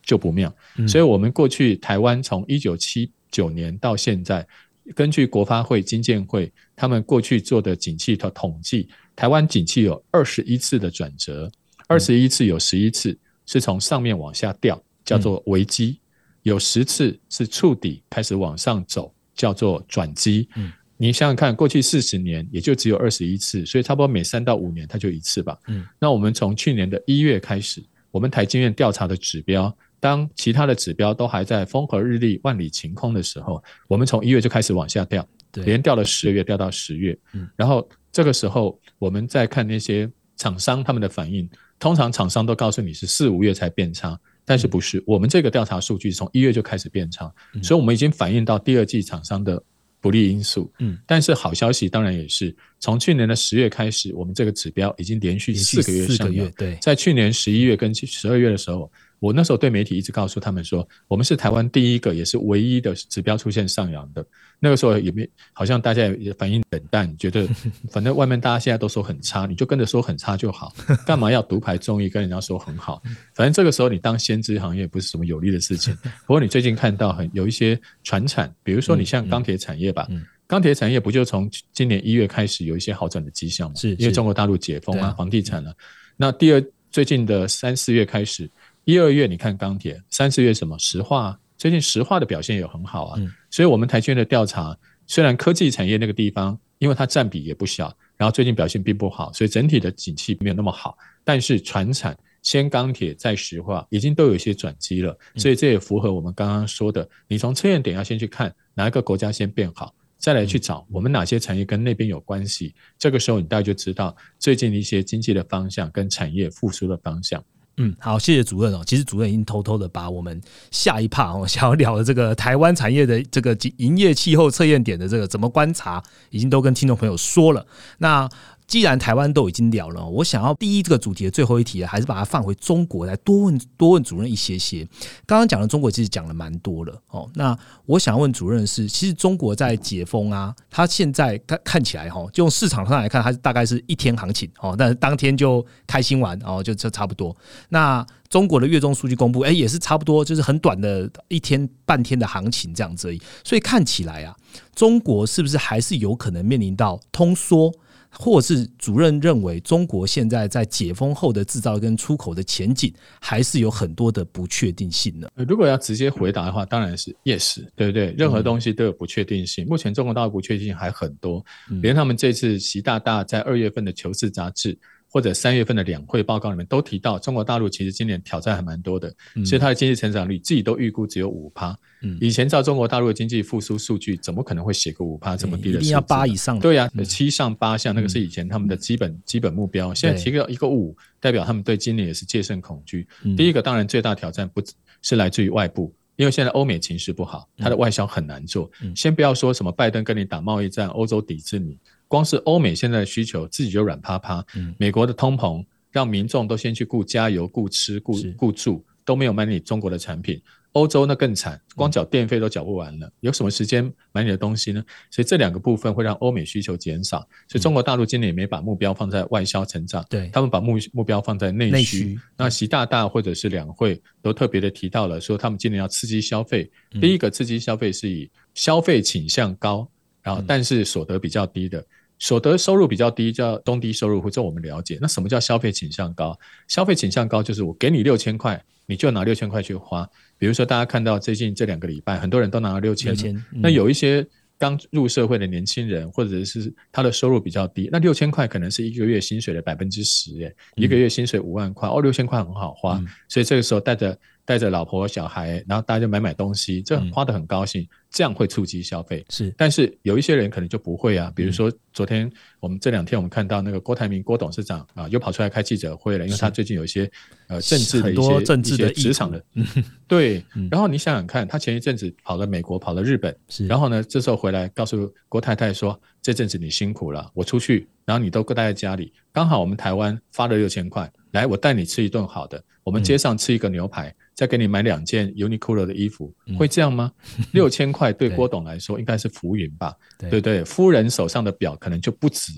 [0.03, 0.51] 就不妙。
[0.87, 4.47] 所以，我们过去台湾从一九七九年到现在，
[4.95, 11.51] 根据国发会、经建会他们过去做的景气的统计，台湾景气有二十一次的转折，
[11.87, 15.99] 二十一次有十一次是从上面往下掉，叫做危机；
[16.43, 20.49] 有十次是触底开始往上走，叫做转机。
[20.57, 20.73] 嗯。
[21.01, 25.57] 你想想看，过去四十年也就只有二十一次，所以差不多每三到五年它就一次吧。
[25.69, 37.19] 嗯，那我们从去年的一月开始，我们台经院调查的指标，当其他的指标都还在风和日丽、万里晴空的时候，我们从一月就开始往下掉，连掉了十个月，掉到十月。
[37.33, 47.33] 嗯，然后这个时候我们再看那些厂商他们的反应，通常厂商都告诉你是四五月才变差，但是不是我们这个调查数据从一月就开始变差，
[47.63, 49.63] 所以我们已经反映到第二季厂商的。
[50.01, 56.49] 不利因素，嗯，但是好消息当然也是，从去年的十月开始，我们这个指标已经连续四个月上扬。
[56.53, 58.89] 对，在去年十一月跟十二月的时候。
[59.21, 64.25] 我那时候对媒体一直告诉他们说，我们是台湾第一个也是唯一的指标出现上扬的。
[64.61, 67.49] 那个时候也没好像大家也反应冷淡，觉得
[67.91, 70.73] 反正外面大家现在都说很差，你就跟着说很差就好，
[71.07, 73.03] 干嘛要独排众议跟人家说很好？
[73.35, 75.97] 反正这个时候你当先知行业不是什么有利的事情。
[76.27, 80.09] 不过你最近看到很有一些传产，比如说你像钢铁产业吧，
[80.47, 83.75] 钢铁产业不就从今年一月开始有一些好转的迹象吗？
[83.77, 85.75] 是因为中国大陆解封啊，房地产啊。
[86.17, 88.51] 那第二最近的三四月开始。
[88.89, 91.39] 一二月你看钢铁，三四月什么石化？
[91.59, 93.21] 最近石化的表现也很好啊。
[93.51, 94.75] 所以，我们台积的调查，
[95.07, 100.97] 虽然科技产业那个地方，因为它占比也不小，然后最近表现并不好，所以整体的景气没有那么好。
[101.23, 105.15] 但是，船产先钢铁再石化，已经都有一些转机了。
[105.37, 112.75] 所以，这也符合我们刚刚说的，你从测验点要先去看哪一个国家先变好，再来去找我们哪些产业跟那边有关系。
[112.99, 117.45] 这个时候，你大概就知道最近的一些经济的方向跟产业复苏的方向。
[117.79, 118.83] 嗯，好，谢谢主任哦。
[118.85, 127.65] 其实主任已经偷偷的把我们下一趴哦 想要聊的这个台湾产业的这个营业气候测验点的这个怎么观察，已经都跟听众朋友说了。
[127.99, 128.29] 那
[128.69, 134.87] 既然台湾都已经聊了，我想要第一这个主题的最后一题，还是把它放回中国来多问多问主任一些些。
[135.25, 137.27] 刚刚讲的中国其实讲了蛮多了哦。
[137.35, 147.35] 那我想要问主任是，其实中国在解封啊，它现在看看起来哈，就用市场上来看，它大概是一天行情哦，但是当天就开心完哦，就这差不多。
[147.71, 153.09] 那中国的月中数据公布，哎，也是差不多，就是很短的一天半天的行情这样子。
[153.43, 154.37] 所以看起来啊，
[154.75, 157.73] 中国是不是还是有可能面临到通缩？
[158.21, 165.29] 或是主任认为，中国现在在解封后的制造跟出口的前景，还是有很多的不确定性呢？
[165.47, 168.13] 如果要直接回答的话，当然是 yes，对不对？
[168.19, 169.65] 任何东西都有不确定性。
[169.69, 171.45] 目前中国大陆不确定性还很多，
[171.81, 174.77] 连他们这次习大大在二月份的《求是》杂志。
[175.11, 179.13] 或者三月份的两会报告里面都提到，中国大陆其实今年挑战还蛮多的，
[179.45, 181.77] 所以它的经济成长率自己都预估只有五趴。
[182.21, 185.79] 以前照中国大陆的经济复苏数据，怎么可能会写个五趴这么低的？
[185.79, 186.59] 一定要八以上。
[186.61, 189.95] 对呀，七上八下，那个是以前他们的基本基本目标。
[189.95, 193.09] 现在提个一个五，代表他们对今年也是戒慎恐惧。
[193.37, 194.63] 第一个当然最大挑战不
[195.01, 198.71] 是来自于外部，因为现在欧美情势不好，它的外销很难做。
[198.95, 201.79] 先不要说什么拜登跟你打贸易战，欧洲抵制你。
[202.09, 204.45] 光是欧美现在的需求自己就软趴趴，
[204.79, 210.43] 美国的通膨让民众都先去顾加油、顾吃、顾顾住，都没有买你中国的产品。
[210.73, 214.85] 欧洲那更惨，光缴电费都缴不完了，有什么时间买你的东西呢？
[215.11, 217.21] 所以这两个部分会让欧美需求减少。
[217.49, 222.21] 所以中国大陆今年也没把目标放在外销成长，对他们把目目标放在内需。
[222.37, 226.71] 那习大大或者是两会都特别的提到了，说他们今年要刺激消费。
[227.01, 229.91] 第一个刺激消费是以消费倾向高，
[230.23, 231.85] 然后但是所得比较低的。
[232.19, 234.99] 所得收入比较低，叫中低收入，或者我们了解。
[235.01, 236.39] 那什么叫消费倾向高？
[236.67, 240.09] 消费倾向高就是我给你六千块，你就拿六千块去花。
[240.37, 243.15] 比如说，大家看到最近这两个礼拜，很多人都拿了六千。
[243.53, 244.27] 那有一些
[244.59, 254.19] 刚入社会的年轻人，或者是他的收入比较低，那六千块可能是一个月薪水的百分之十，耶，一个月薪水五万块，哦，六千块很好花，所以这个时候带着。
[254.49, 259.23] 带着老婆小孩，然后大家就买买东西，这花的很高兴，这样会促进消费。
[259.29, 261.31] 是，但是有一些人可能就不会啊。
[261.37, 267.11] 比如说昨天我们这两天我们看到那个郭台铭郭董事长啊，又跑出来开记者会了，因为他最近有一些
[267.49, 269.45] 呃政治的一些政治的职场的
[270.09, 270.43] 对。
[270.73, 273.37] 然后你想想看，他前一阵子跑了美国，跑了日本，
[273.69, 284.15] 然后呢，这时候回来告诉郭太太说，这阵子你辛苦了，我出去，然后你都待在家里，刚好我们台湾发了六千块，来我带你吃一顿好的，我们街上吃一个牛排。
[284.39, 287.11] 再给你买两件 Uniqlo 的衣服，会这样吗？
[287.51, 289.93] 六千块对郭董来说应该是浮云吧？
[290.17, 292.53] 对对对，夫人手上的表可能就不止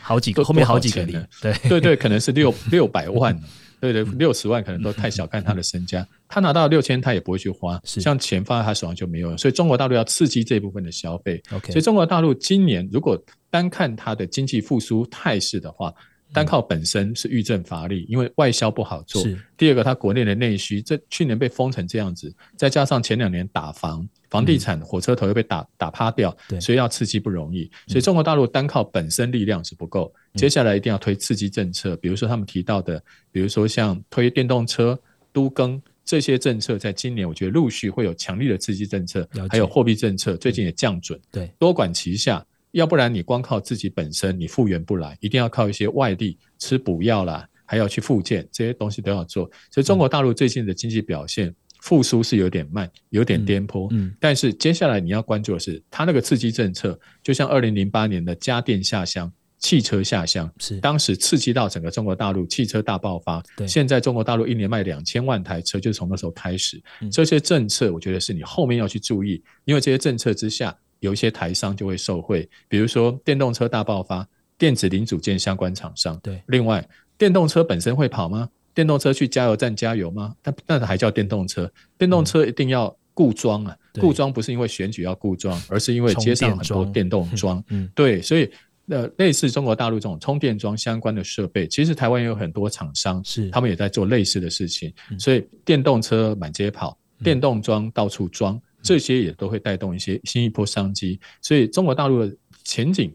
[0.00, 3.38] 好几个，后面好几个零，对 对对，可能是六 六百万，
[3.78, 6.08] 对对，六十万可能都太小看他的身家。
[6.26, 9.36] 他拿到六千，他也不会去花，像钱放在他手上就没有了。
[9.36, 11.42] 所以中国大陆要刺激这部分的消费。
[11.52, 15.92] OK，所以中国大陆今年如果单看它的经济复苏态势的话，
[16.36, 19.22] 单靠本身是遇阵乏力，因为外销不好做。
[19.22, 19.38] 是。
[19.56, 27.70] 第二个，它国内的内需，这去年被封成这样子，再加上前两年打房，房地产、火车头又被打打趴掉所以要刺激不容易。
[27.86, 30.36] 所以中国大陆单靠本身力量是不够，嗯。
[30.36, 34.98] 接下来一定要推刺激政策，比如说他们提到的，比如说像推电动车、
[35.32, 35.80] 都更。
[36.08, 49.50] 这些政策在今年，我觉得陆续会有强力的刺激政策，还有货币政策，最近也降准，对，多管齐下，要不然你光靠自己本身你复原不来，一定要靠一些外力吃补药啦，还要去复健，这些东西都要做。
[49.70, 53.88] 所以中国大陆最近的经济表现复苏是有点慢，有点颠簸。
[53.92, 59.32] 嗯，但是接下来你要关注的是，它那个刺激政策，就像二零零八年的家电下乡。
[59.58, 63.42] 汽车下乡是当时刺激到整个中国大陆汽车大爆发。
[63.56, 66.80] 对现在中国大陆一年卖两千万台车，就是从那时候开始。
[67.00, 74.26] 嗯这些政策，我觉得是你后面要去注意，因为这些政策之下，有一些台商就会受惠，比如说电动车大爆发，
[74.58, 76.18] 电子零组件相关厂商。
[76.22, 76.86] 对，另外，
[77.18, 78.48] 电动车本身会跑吗？
[78.74, 80.34] 电动车去加油站加油吗？
[80.42, 81.70] 但那还叫电动车？
[81.96, 83.76] 电动车一定要固装啊！
[83.94, 87.64] 嗯固装不是因为选举要固装，而是因为街上很多电动装。
[87.70, 88.46] 嗯，对，所以
[88.88, 94.92] 呃，类似中国大陆这种充电桩相关的设备，其实台湾也有很多厂商，是他们也在做类似的事情。
[95.10, 101.18] 嗯所以电动车满街跑，电动桩到处装，嗯这些也都会带动一些新一波商机。
[101.42, 103.14] 所以中国大陆的前景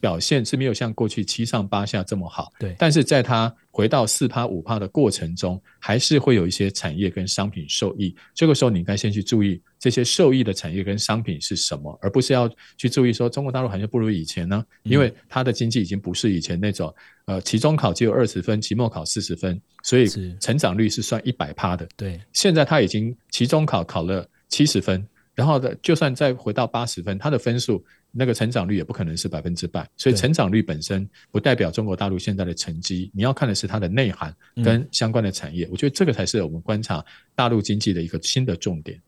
[0.00, 8.16] 表现是没有像过去七上八下这么好，对但是在它回到四趴五趴的过程中，还是会有一些产业跟商品受益。
[8.34, 16.94] 这个时候，你应该先去注意这些受益的产业跟商品是什么，而不是要去注意说中国大陆好像不如以前呢，嗯因为它的经济已经不是以前那种
[17.26, 21.86] 呃期中考只有二十分，期末考四十分，所以是成长率是算一百趴的。
[21.94, 25.02] 对，现在他已经期中考考了七十分，
[25.34, 34.62] 然后的就算再回到八十分，它的分数那个成长率也不可能是百分之百，所以成长率本身不代表中国大陆现在的成绩，你要看的是它的内涵嗯。
[34.62, 37.02] 跟相关的产业，我觉得这个才是我们观察
[37.34, 39.00] 大陆经济的一个新的重点。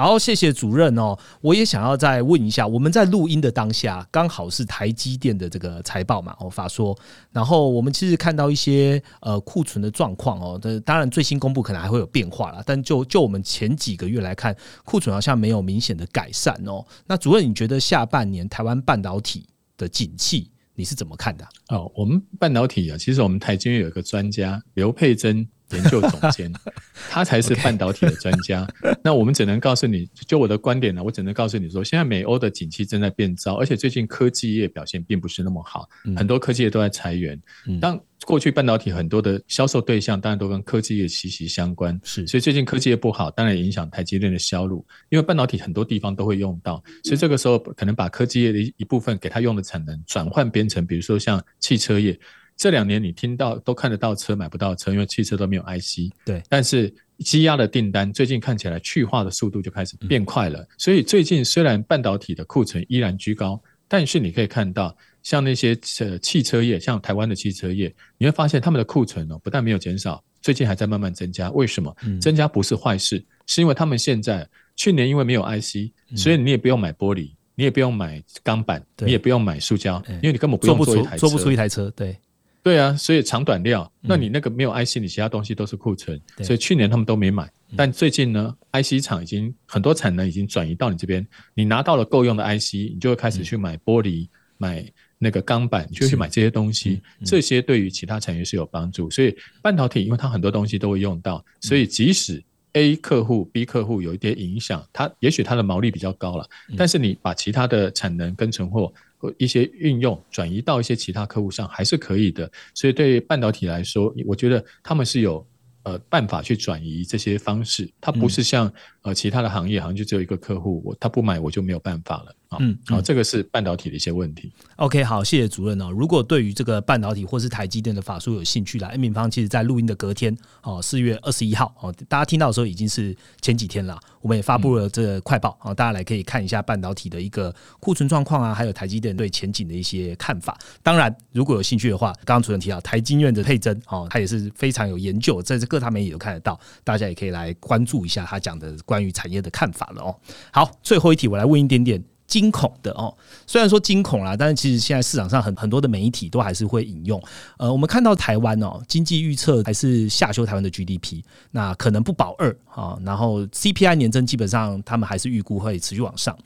[0.00, 1.14] 好，谢谢主任哦。
[1.42, 6.96] 我也想要再问一下，我们在录音的当下，刚好是台积电的这个财报嘛，哦法说，
[7.30, 16.82] 然后我们其实看到一些呃库存的状况哦，这当然最新公布可能还会有变化啦，但就就我们前几个月来看，库存好像没有明显的改善哦。
[17.06, 19.46] 那主任，你觉得下半年台湾半导体
[19.76, 21.46] 的景气你是怎么看的？
[21.68, 26.52] 哦，我们半导体啊，其实我们台积有一个专家刘佩珍研究总监，
[27.10, 28.66] 他才是半导体的专家。
[29.02, 37.40] 那我们只能告诉你，就我的观点呢，我只能告诉你说，现在美欧的景气正在变糟，而且最近科技业表现并不是那么好，嗯很多科技业都在裁员。
[37.66, 41.98] 嗯当过去半导体很多的销售对象，当然都跟科技业息息相关。
[42.04, 52.18] 是所以最近科技业不好，当然也影响台积电的销路，因为半导体很多地方都会用到，所以这个时候可能把科技业的一一部分给它用的产能转换变成，比如说像汽车业。
[52.60, 56.12] 这两年你听到都看得到车买不到车，因为汽车都没有 IC。
[56.26, 63.58] 对，但是积压的订单最近看起来去化的速度就开始变快了，所以最近虽然半导体的库存依然居高，
[63.88, 71.50] 但是你可以看到，像那些呃汽车业，像台湾的汽车业，你会发现他们的库存哦，不但没有减少，最近还在慢慢增加。
[71.52, 71.96] 为什么？
[72.02, 72.20] 嗯。
[72.20, 74.46] 增加不是坏事，是因为他们现在
[74.76, 82.14] 去年因为没有 IC，所以你也不用买玻璃，你也不用买钢板，你也不用买塑胶，嗯因为你根本不做不出用做一台车，做不出一台车，对，
[82.62, 87.50] 对啊，所以长短料，嗯那你那个没有 IC，你其他东西都是库存，嗯所以去年他们都没买。
[87.76, 94.84] 但最近呢，IC 厂已经很多产能已经转移到你这边，你拿到了够用的 IC，你就会开始去买玻璃、买
[95.18, 97.00] 那个钢板，你就去买这些东西。
[97.20, 99.08] 嗯这些对于其他产业是有帮助。
[99.08, 102.42] 所以半导体，因为它很多东西都会用到，所以即使
[102.72, 112.50] A 客户、B 客户有一点影响，它也许它的毛利比较高了，但是你把其他的产能跟存货或一些运用转移到一些其他客户上，还是可以的。
[112.74, 115.46] 所以对半导体来说，我觉得他们是有
[115.82, 118.72] 呃办法去转移这些方式，它不是像、
[119.02, 122.58] 呃其他的行业，好像就只有一个客户，我他不买我就没有办法了啊。
[122.60, 124.52] 嗯好、这个是半导体的一些问题。
[124.76, 125.90] OK，好，谢谢主任哦。
[125.90, 133.98] 如果对于这个半导体或是台积电的法术有兴趣啦，恩敏芳其实在录音的隔天哦，四月二十一号哦，大家听到的时候已经是前几天了。
[134.20, 140.58] 我们也发布了这个快报哦，大家来可以看一下半导体的一个库存状况啊，还有台积电对前景的一些看法。
[140.82, 150.16] 当然，如果有兴趣的话，刚刚主任提到台积院的佩珍哦，他也是非常有研究，在这各大媒体都看得到，大家也可以来关注一下他讲的关于产业的看法了哦。
[150.52, 152.02] 好，最后一题我来问一点点。
[152.30, 153.14] 惊恐的哦。
[153.46, 157.20] 虽然说惊恐啦，但是其实现在市场上很很多的媒体都还是会引用。
[157.58, 162.96] 呃，我们看到台湾哦，经济预测还是下修台湾的 GDP，那可能不保二啊。
[163.04, 166.38] 然后 CPI 年增基本上他们还是预估会持续往上。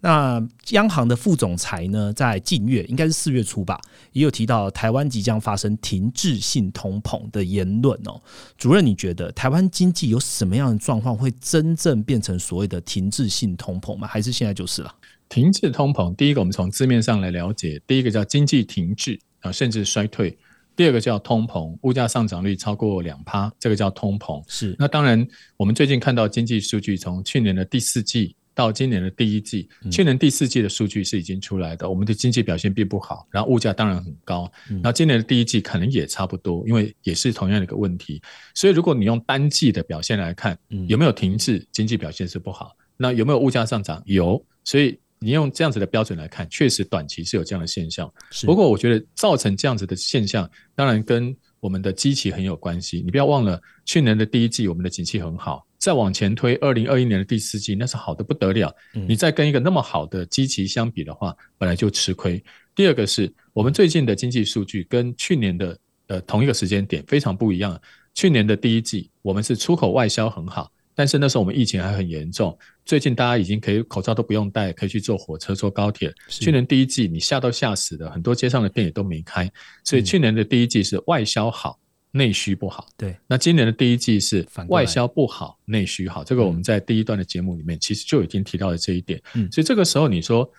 [0.00, 3.80] 那央行的副总裁呢，在近月应该是四月初吧，
[4.12, 8.20] 也有提到台湾即将发生停滞性通膨的言论哦。
[8.58, 14.06] 主任，你觉得台湾经济有什么样的状况会真正变成所谓的停滞性通膨吗？
[14.06, 14.94] 还是现在就是了？
[15.30, 20.36] 停滞通膨，第一个我们从字面上来了解，第一个叫经济停滞啊，甚至衰退；
[20.76, 24.44] 第二个叫通膨，物价上涨率超过两趴，这个叫通膨。
[24.48, 24.76] 是。
[24.78, 25.26] 那当然，
[25.56, 28.36] 我们最近看到经济数据，从去年的第四季。
[28.52, 34.50] 到今年的第一季，去年第四季的数据是已经出来的，我们的经济表现并不好，然后物价当然很高。
[34.82, 38.20] 那今年的第一季可能也差不多，因为也是同样的一个问题。
[38.54, 40.58] 所以如果你用单季的表现来看，
[40.88, 41.64] 有没有停滞？
[41.72, 42.76] 经济表现是不好。
[42.98, 44.02] 那有没有物价上涨？
[44.04, 44.44] 有。
[44.64, 48.10] 所以你用这样子的标准来看，确实短期是有这样的现象。
[48.46, 53.02] 不过我觉得造成这样子的现象，当然跟我们的机器很有关系。
[53.04, 55.66] 你不要忘了，去年的第一季我们的景气很好。
[55.76, 58.74] 再往前推，二零二一年的第四季那是好的不得了。
[58.92, 62.42] 你再跟一个那么好的基期相比的话，本来就吃亏。
[62.74, 67.78] 第二个是我们最近的经济数据跟去年的呃同一个时间点非常不一样。
[68.14, 72.58] 去年的第一季我们是出口外销很好，但是那时候我们疫情还很严重。
[72.90, 76.12] 最近大家已经可以口罩都不用戴，可以去坐火车、坐高铁。
[76.26, 79.48] 去年第一季你吓都吓死了，很多街上的店也都没开。
[79.84, 81.78] 所以去年的第一季是外销好。
[82.10, 83.16] 内需不好，对。
[83.28, 86.24] 那今年的第一季是外销不好，内需好。
[86.24, 89.22] 这个我们在第一段的节目里面其实就已经提到了这一点。
[89.34, 90.50] 嗯，所以这个时候你说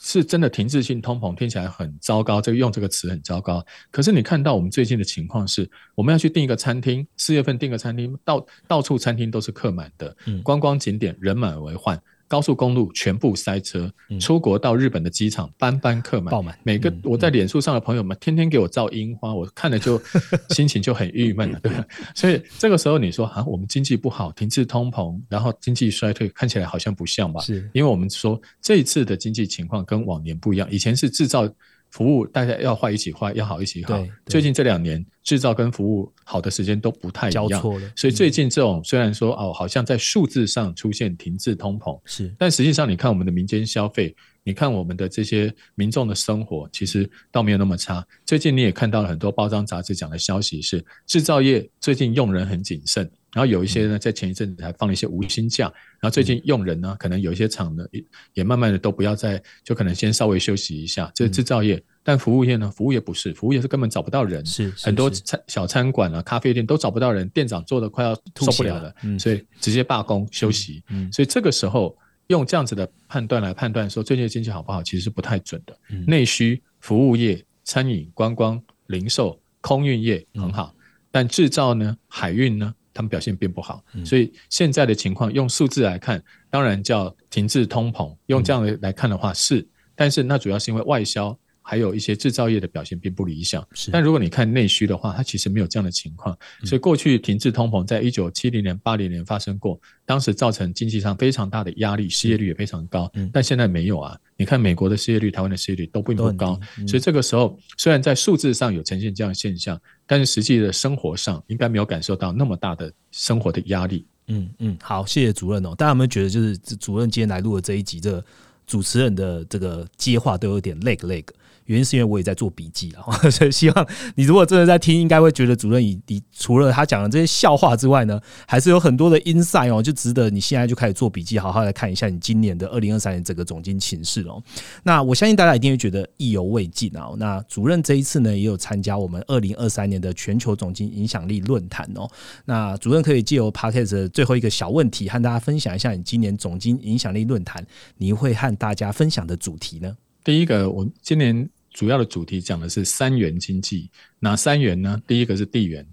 [0.00, 3.64] 是真的停滞性通膨，听起来很糟糕，这个用这个词很糟糕。
[3.90, 12.00] 可是你看到我们最近的情况是，我们要去订一个餐厅，四月份订个餐厅，到到处餐厅都是客满的，观光景点人满为患。
[12.32, 16.58] 高速公路全部塞车，出国到日本的机场班班客满，爆满。
[16.62, 20.00] 每个我在脸书上的朋友们，天天给我照樱花， 我看了就
[20.48, 21.84] 心情就很郁闷了，对吧？
[22.16, 27.42] 所以这个时候你说啊，我们经济不好，停滞通膨，然后经济衰退，看起来好像不像吧？
[27.42, 31.46] 是，因为我们说这一次的经济情况跟往年不一样，以前是制造。
[31.92, 34.04] 服务大家要坏一起坏，要好一起好。
[34.26, 37.62] 最近这两年制造跟服务好的时间都不太一样，
[37.94, 48.04] 所以最近这种虽然说哦，好像在数字上出现停滞通膨，是，但实际上你看我们的民间消费，你看我们的这些民众的生活，其实倒没有那么差。
[48.24, 53.08] 最近你也看到了很多包装杂志讲的消息是，制造业最近用人很谨慎。
[53.32, 55.64] 然后有一些呢，在前一阵子还放了一些无薪假，
[56.00, 58.04] 然后最近用人呢，可能有一些厂呢也
[58.34, 61.10] 也慢慢的都不要再，就可能先稍微休息一下。
[61.14, 70.82] 这是制造业，但服务业呢，服务业不是，服务业是根本找不到人，是很多餐小餐馆啊、咖啡店都找不到人，店长做的快要受不了了，所以直接罢工休息。
[71.10, 75.74] 所以这个时候用这样子的判断来判断说最近的经济好不好，其实是不太准的。
[76.06, 80.74] 内需、服务业、餐饮、观光、零售、空运业很好，
[81.10, 82.74] 但制造呢、海运呢？
[82.92, 88.16] 他们表现并不好，所以现在的情况用数字来看，当然叫停滞通膨。
[88.26, 91.38] 用这样的来看的话是，但是那主要是因为外销。
[91.64, 96.36] 还有一些制造业的表现并不理想，但如果你看内需的话，它其实没有这样的情况。
[96.64, 103.08] 所以过去停滞通膨在一九七零年、八零年发生过，当时造成经济上非常大的压力，失业率也非常高。
[103.32, 104.18] 但现在没有啊！
[104.36, 109.80] 你看美国的失业率、台湾的失业率都并不高，所以这个时候虽然在数字上有呈现这样的现象，
[110.12, 114.06] 但是实际的生活上应该没有感受到那么大的生活的压力。
[114.26, 115.74] 嗯嗯，好，谢谢主任哦。
[115.74, 118.22] 大家有没有觉得就是主任今天来录的这一集，这
[118.66, 121.24] 主持人的这个接话都有点 lag lag？
[121.66, 134.42] 原因是因为我也在做笔记啊， 所以希望你如果真的在听，应该会觉得主任以你除了他讲的这些笑话之外呢，还是有很多的 insight 哦，就值得你现在就开始做笔记，好好来看一下你今年的二零二三年整个总经情势哦。
[134.82, 137.10] 那我相信大家一定会觉得意犹未尽啊。
[137.16, 142.08] 那主任这一次呢，也有参加我们二零二三年的全球总经影响力论坛哦。
[142.44, 147.64] 那主任可以借由 podcast 的最后一个小问题，和大家分享一下你今年总经影响力论坛
[147.98, 149.96] 你会和大家分享的主题呢？
[150.24, 153.90] 第一个，我今年主要的主题讲的是三元经济。
[154.20, 155.00] 哪三元呢？
[155.06, 155.84] 第一个是地缘。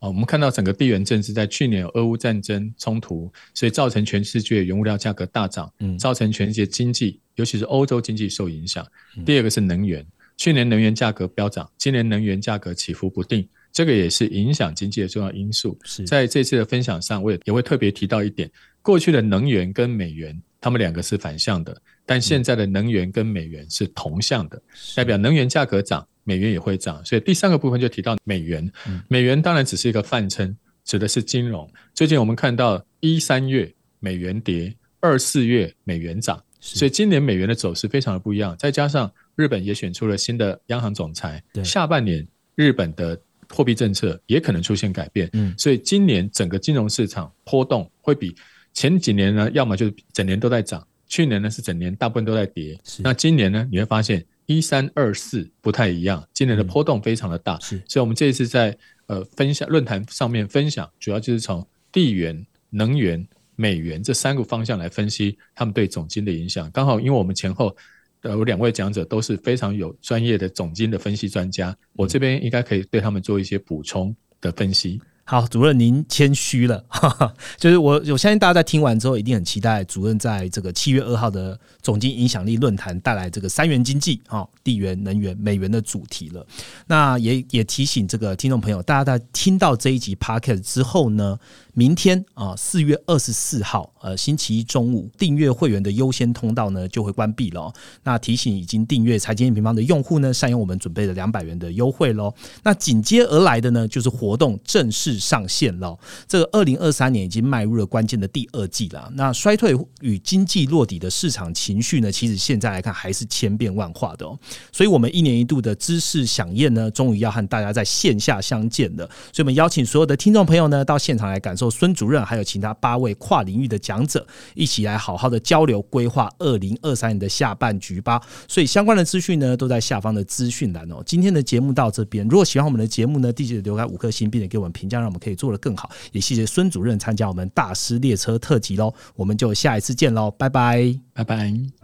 [0.00, 8.86] 哦，我们看到整个地缘政治在去年有俄乌战争冲突，所以造成全世界原物料价格大涨，嗯，造成全世界经济，尤其是欧洲经济受影响。
[9.26, 15.76] 第二个是能源，去年能源价格飙涨，今年能源价格起伏不定，这个也是影响经济的重要因素。
[15.84, 18.48] 是在这次的分享上，我也也会特别提到一点，
[18.82, 21.80] 过去的能源跟美元，他们两个是反向的。
[22.08, 24.58] 但现在的能源跟美元是同向的，
[24.96, 27.04] 代表能源价格涨，美元也会涨。
[27.04, 28.72] 所以第三个部分就提到美元，
[29.08, 30.56] 美元当然只是一个泛称，
[30.86, 31.70] 指的是金融。
[31.92, 38.56] 最近我们看到一三月美元跌，二四月美元涨，所以今年美元的走势非常的不一样。
[38.56, 45.28] 再加上日本也选出了新的央行总裁，下半年日本的货币政策也可能出现改变。
[45.34, 48.34] 嗯，所以今年整个金融市场波动会比
[48.72, 52.78] 前几年呢，要么就是整年都在涨，去年呢是整年大部分都在跌。
[52.98, 57.58] 那今年呢，你会发现一三二四不太一样，今年的波动非常的大。
[57.60, 63.26] 是，所以我们这一次在呃分享论坛上面分享，主要就是从地缘、能源。
[63.60, 67.76] 美元这三个方向来分析他们对总金的影响，刚好因为我们前后
[68.22, 75.00] 有两位讲者都是非常有专业的总金的分析专家，我这边应该可以对他们做一些补充的分析。
[75.30, 76.82] 好，主任您谦虚了，
[77.60, 86.46] 就是我我相信大家在听完之后一定很期待主任在这个七月二号的总经影响力论坛带来这个三元经济啊，地缘、能源、美元的主题了。
[86.86, 91.38] 那也也提醒这个听众朋友，大家在听到这一集 podcast 之后呢。
[91.78, 97.72] 明天啊，四月二十四号，呃，星期一中午，订阅会员的优先通道呢就会关闭了。
[98.02, 102.34] 那提醒已经订阅财经平方的用户呢，善用我们准备的两百元的优惠喽。
[102.64, 105.96] 那紧接而来的呢，就是活动正式上线了。
[106.26, 109.08] 这个二零二三年已经迈入了关键的第二季了。
[109.14, 114.36] 那衰退与经济落底的市场情绪呢，其实现在来看还是千变万化的哦。
[114.72, 119.06] 所以，我们一年一度的知识飨宴呢，终于要和大家在线下相见了。
[119.32, 121.67] 所以我们邀请所有的听众朋友呢，到现场来感受。
[121.70, 128.20] 孙主任还有其他八位跨领域的讲者一起来好好的交流规划二零二三年的下半局吧。
[128.46, 131.02] 所以相关的资讯呢都在下方的资讯栏哦。
[131.06, 135.90] 今天的节目到这边，如果喜欢我们的节目呢，记得留下五颗星，并且给我们评价，让我们可以做得更好。
[136.12, 138.92] 也谢谢孙主任参加我们大师列车特辑喽。
[139.14, 141.77] 我们就下一次见喽，拜拜，拜拜。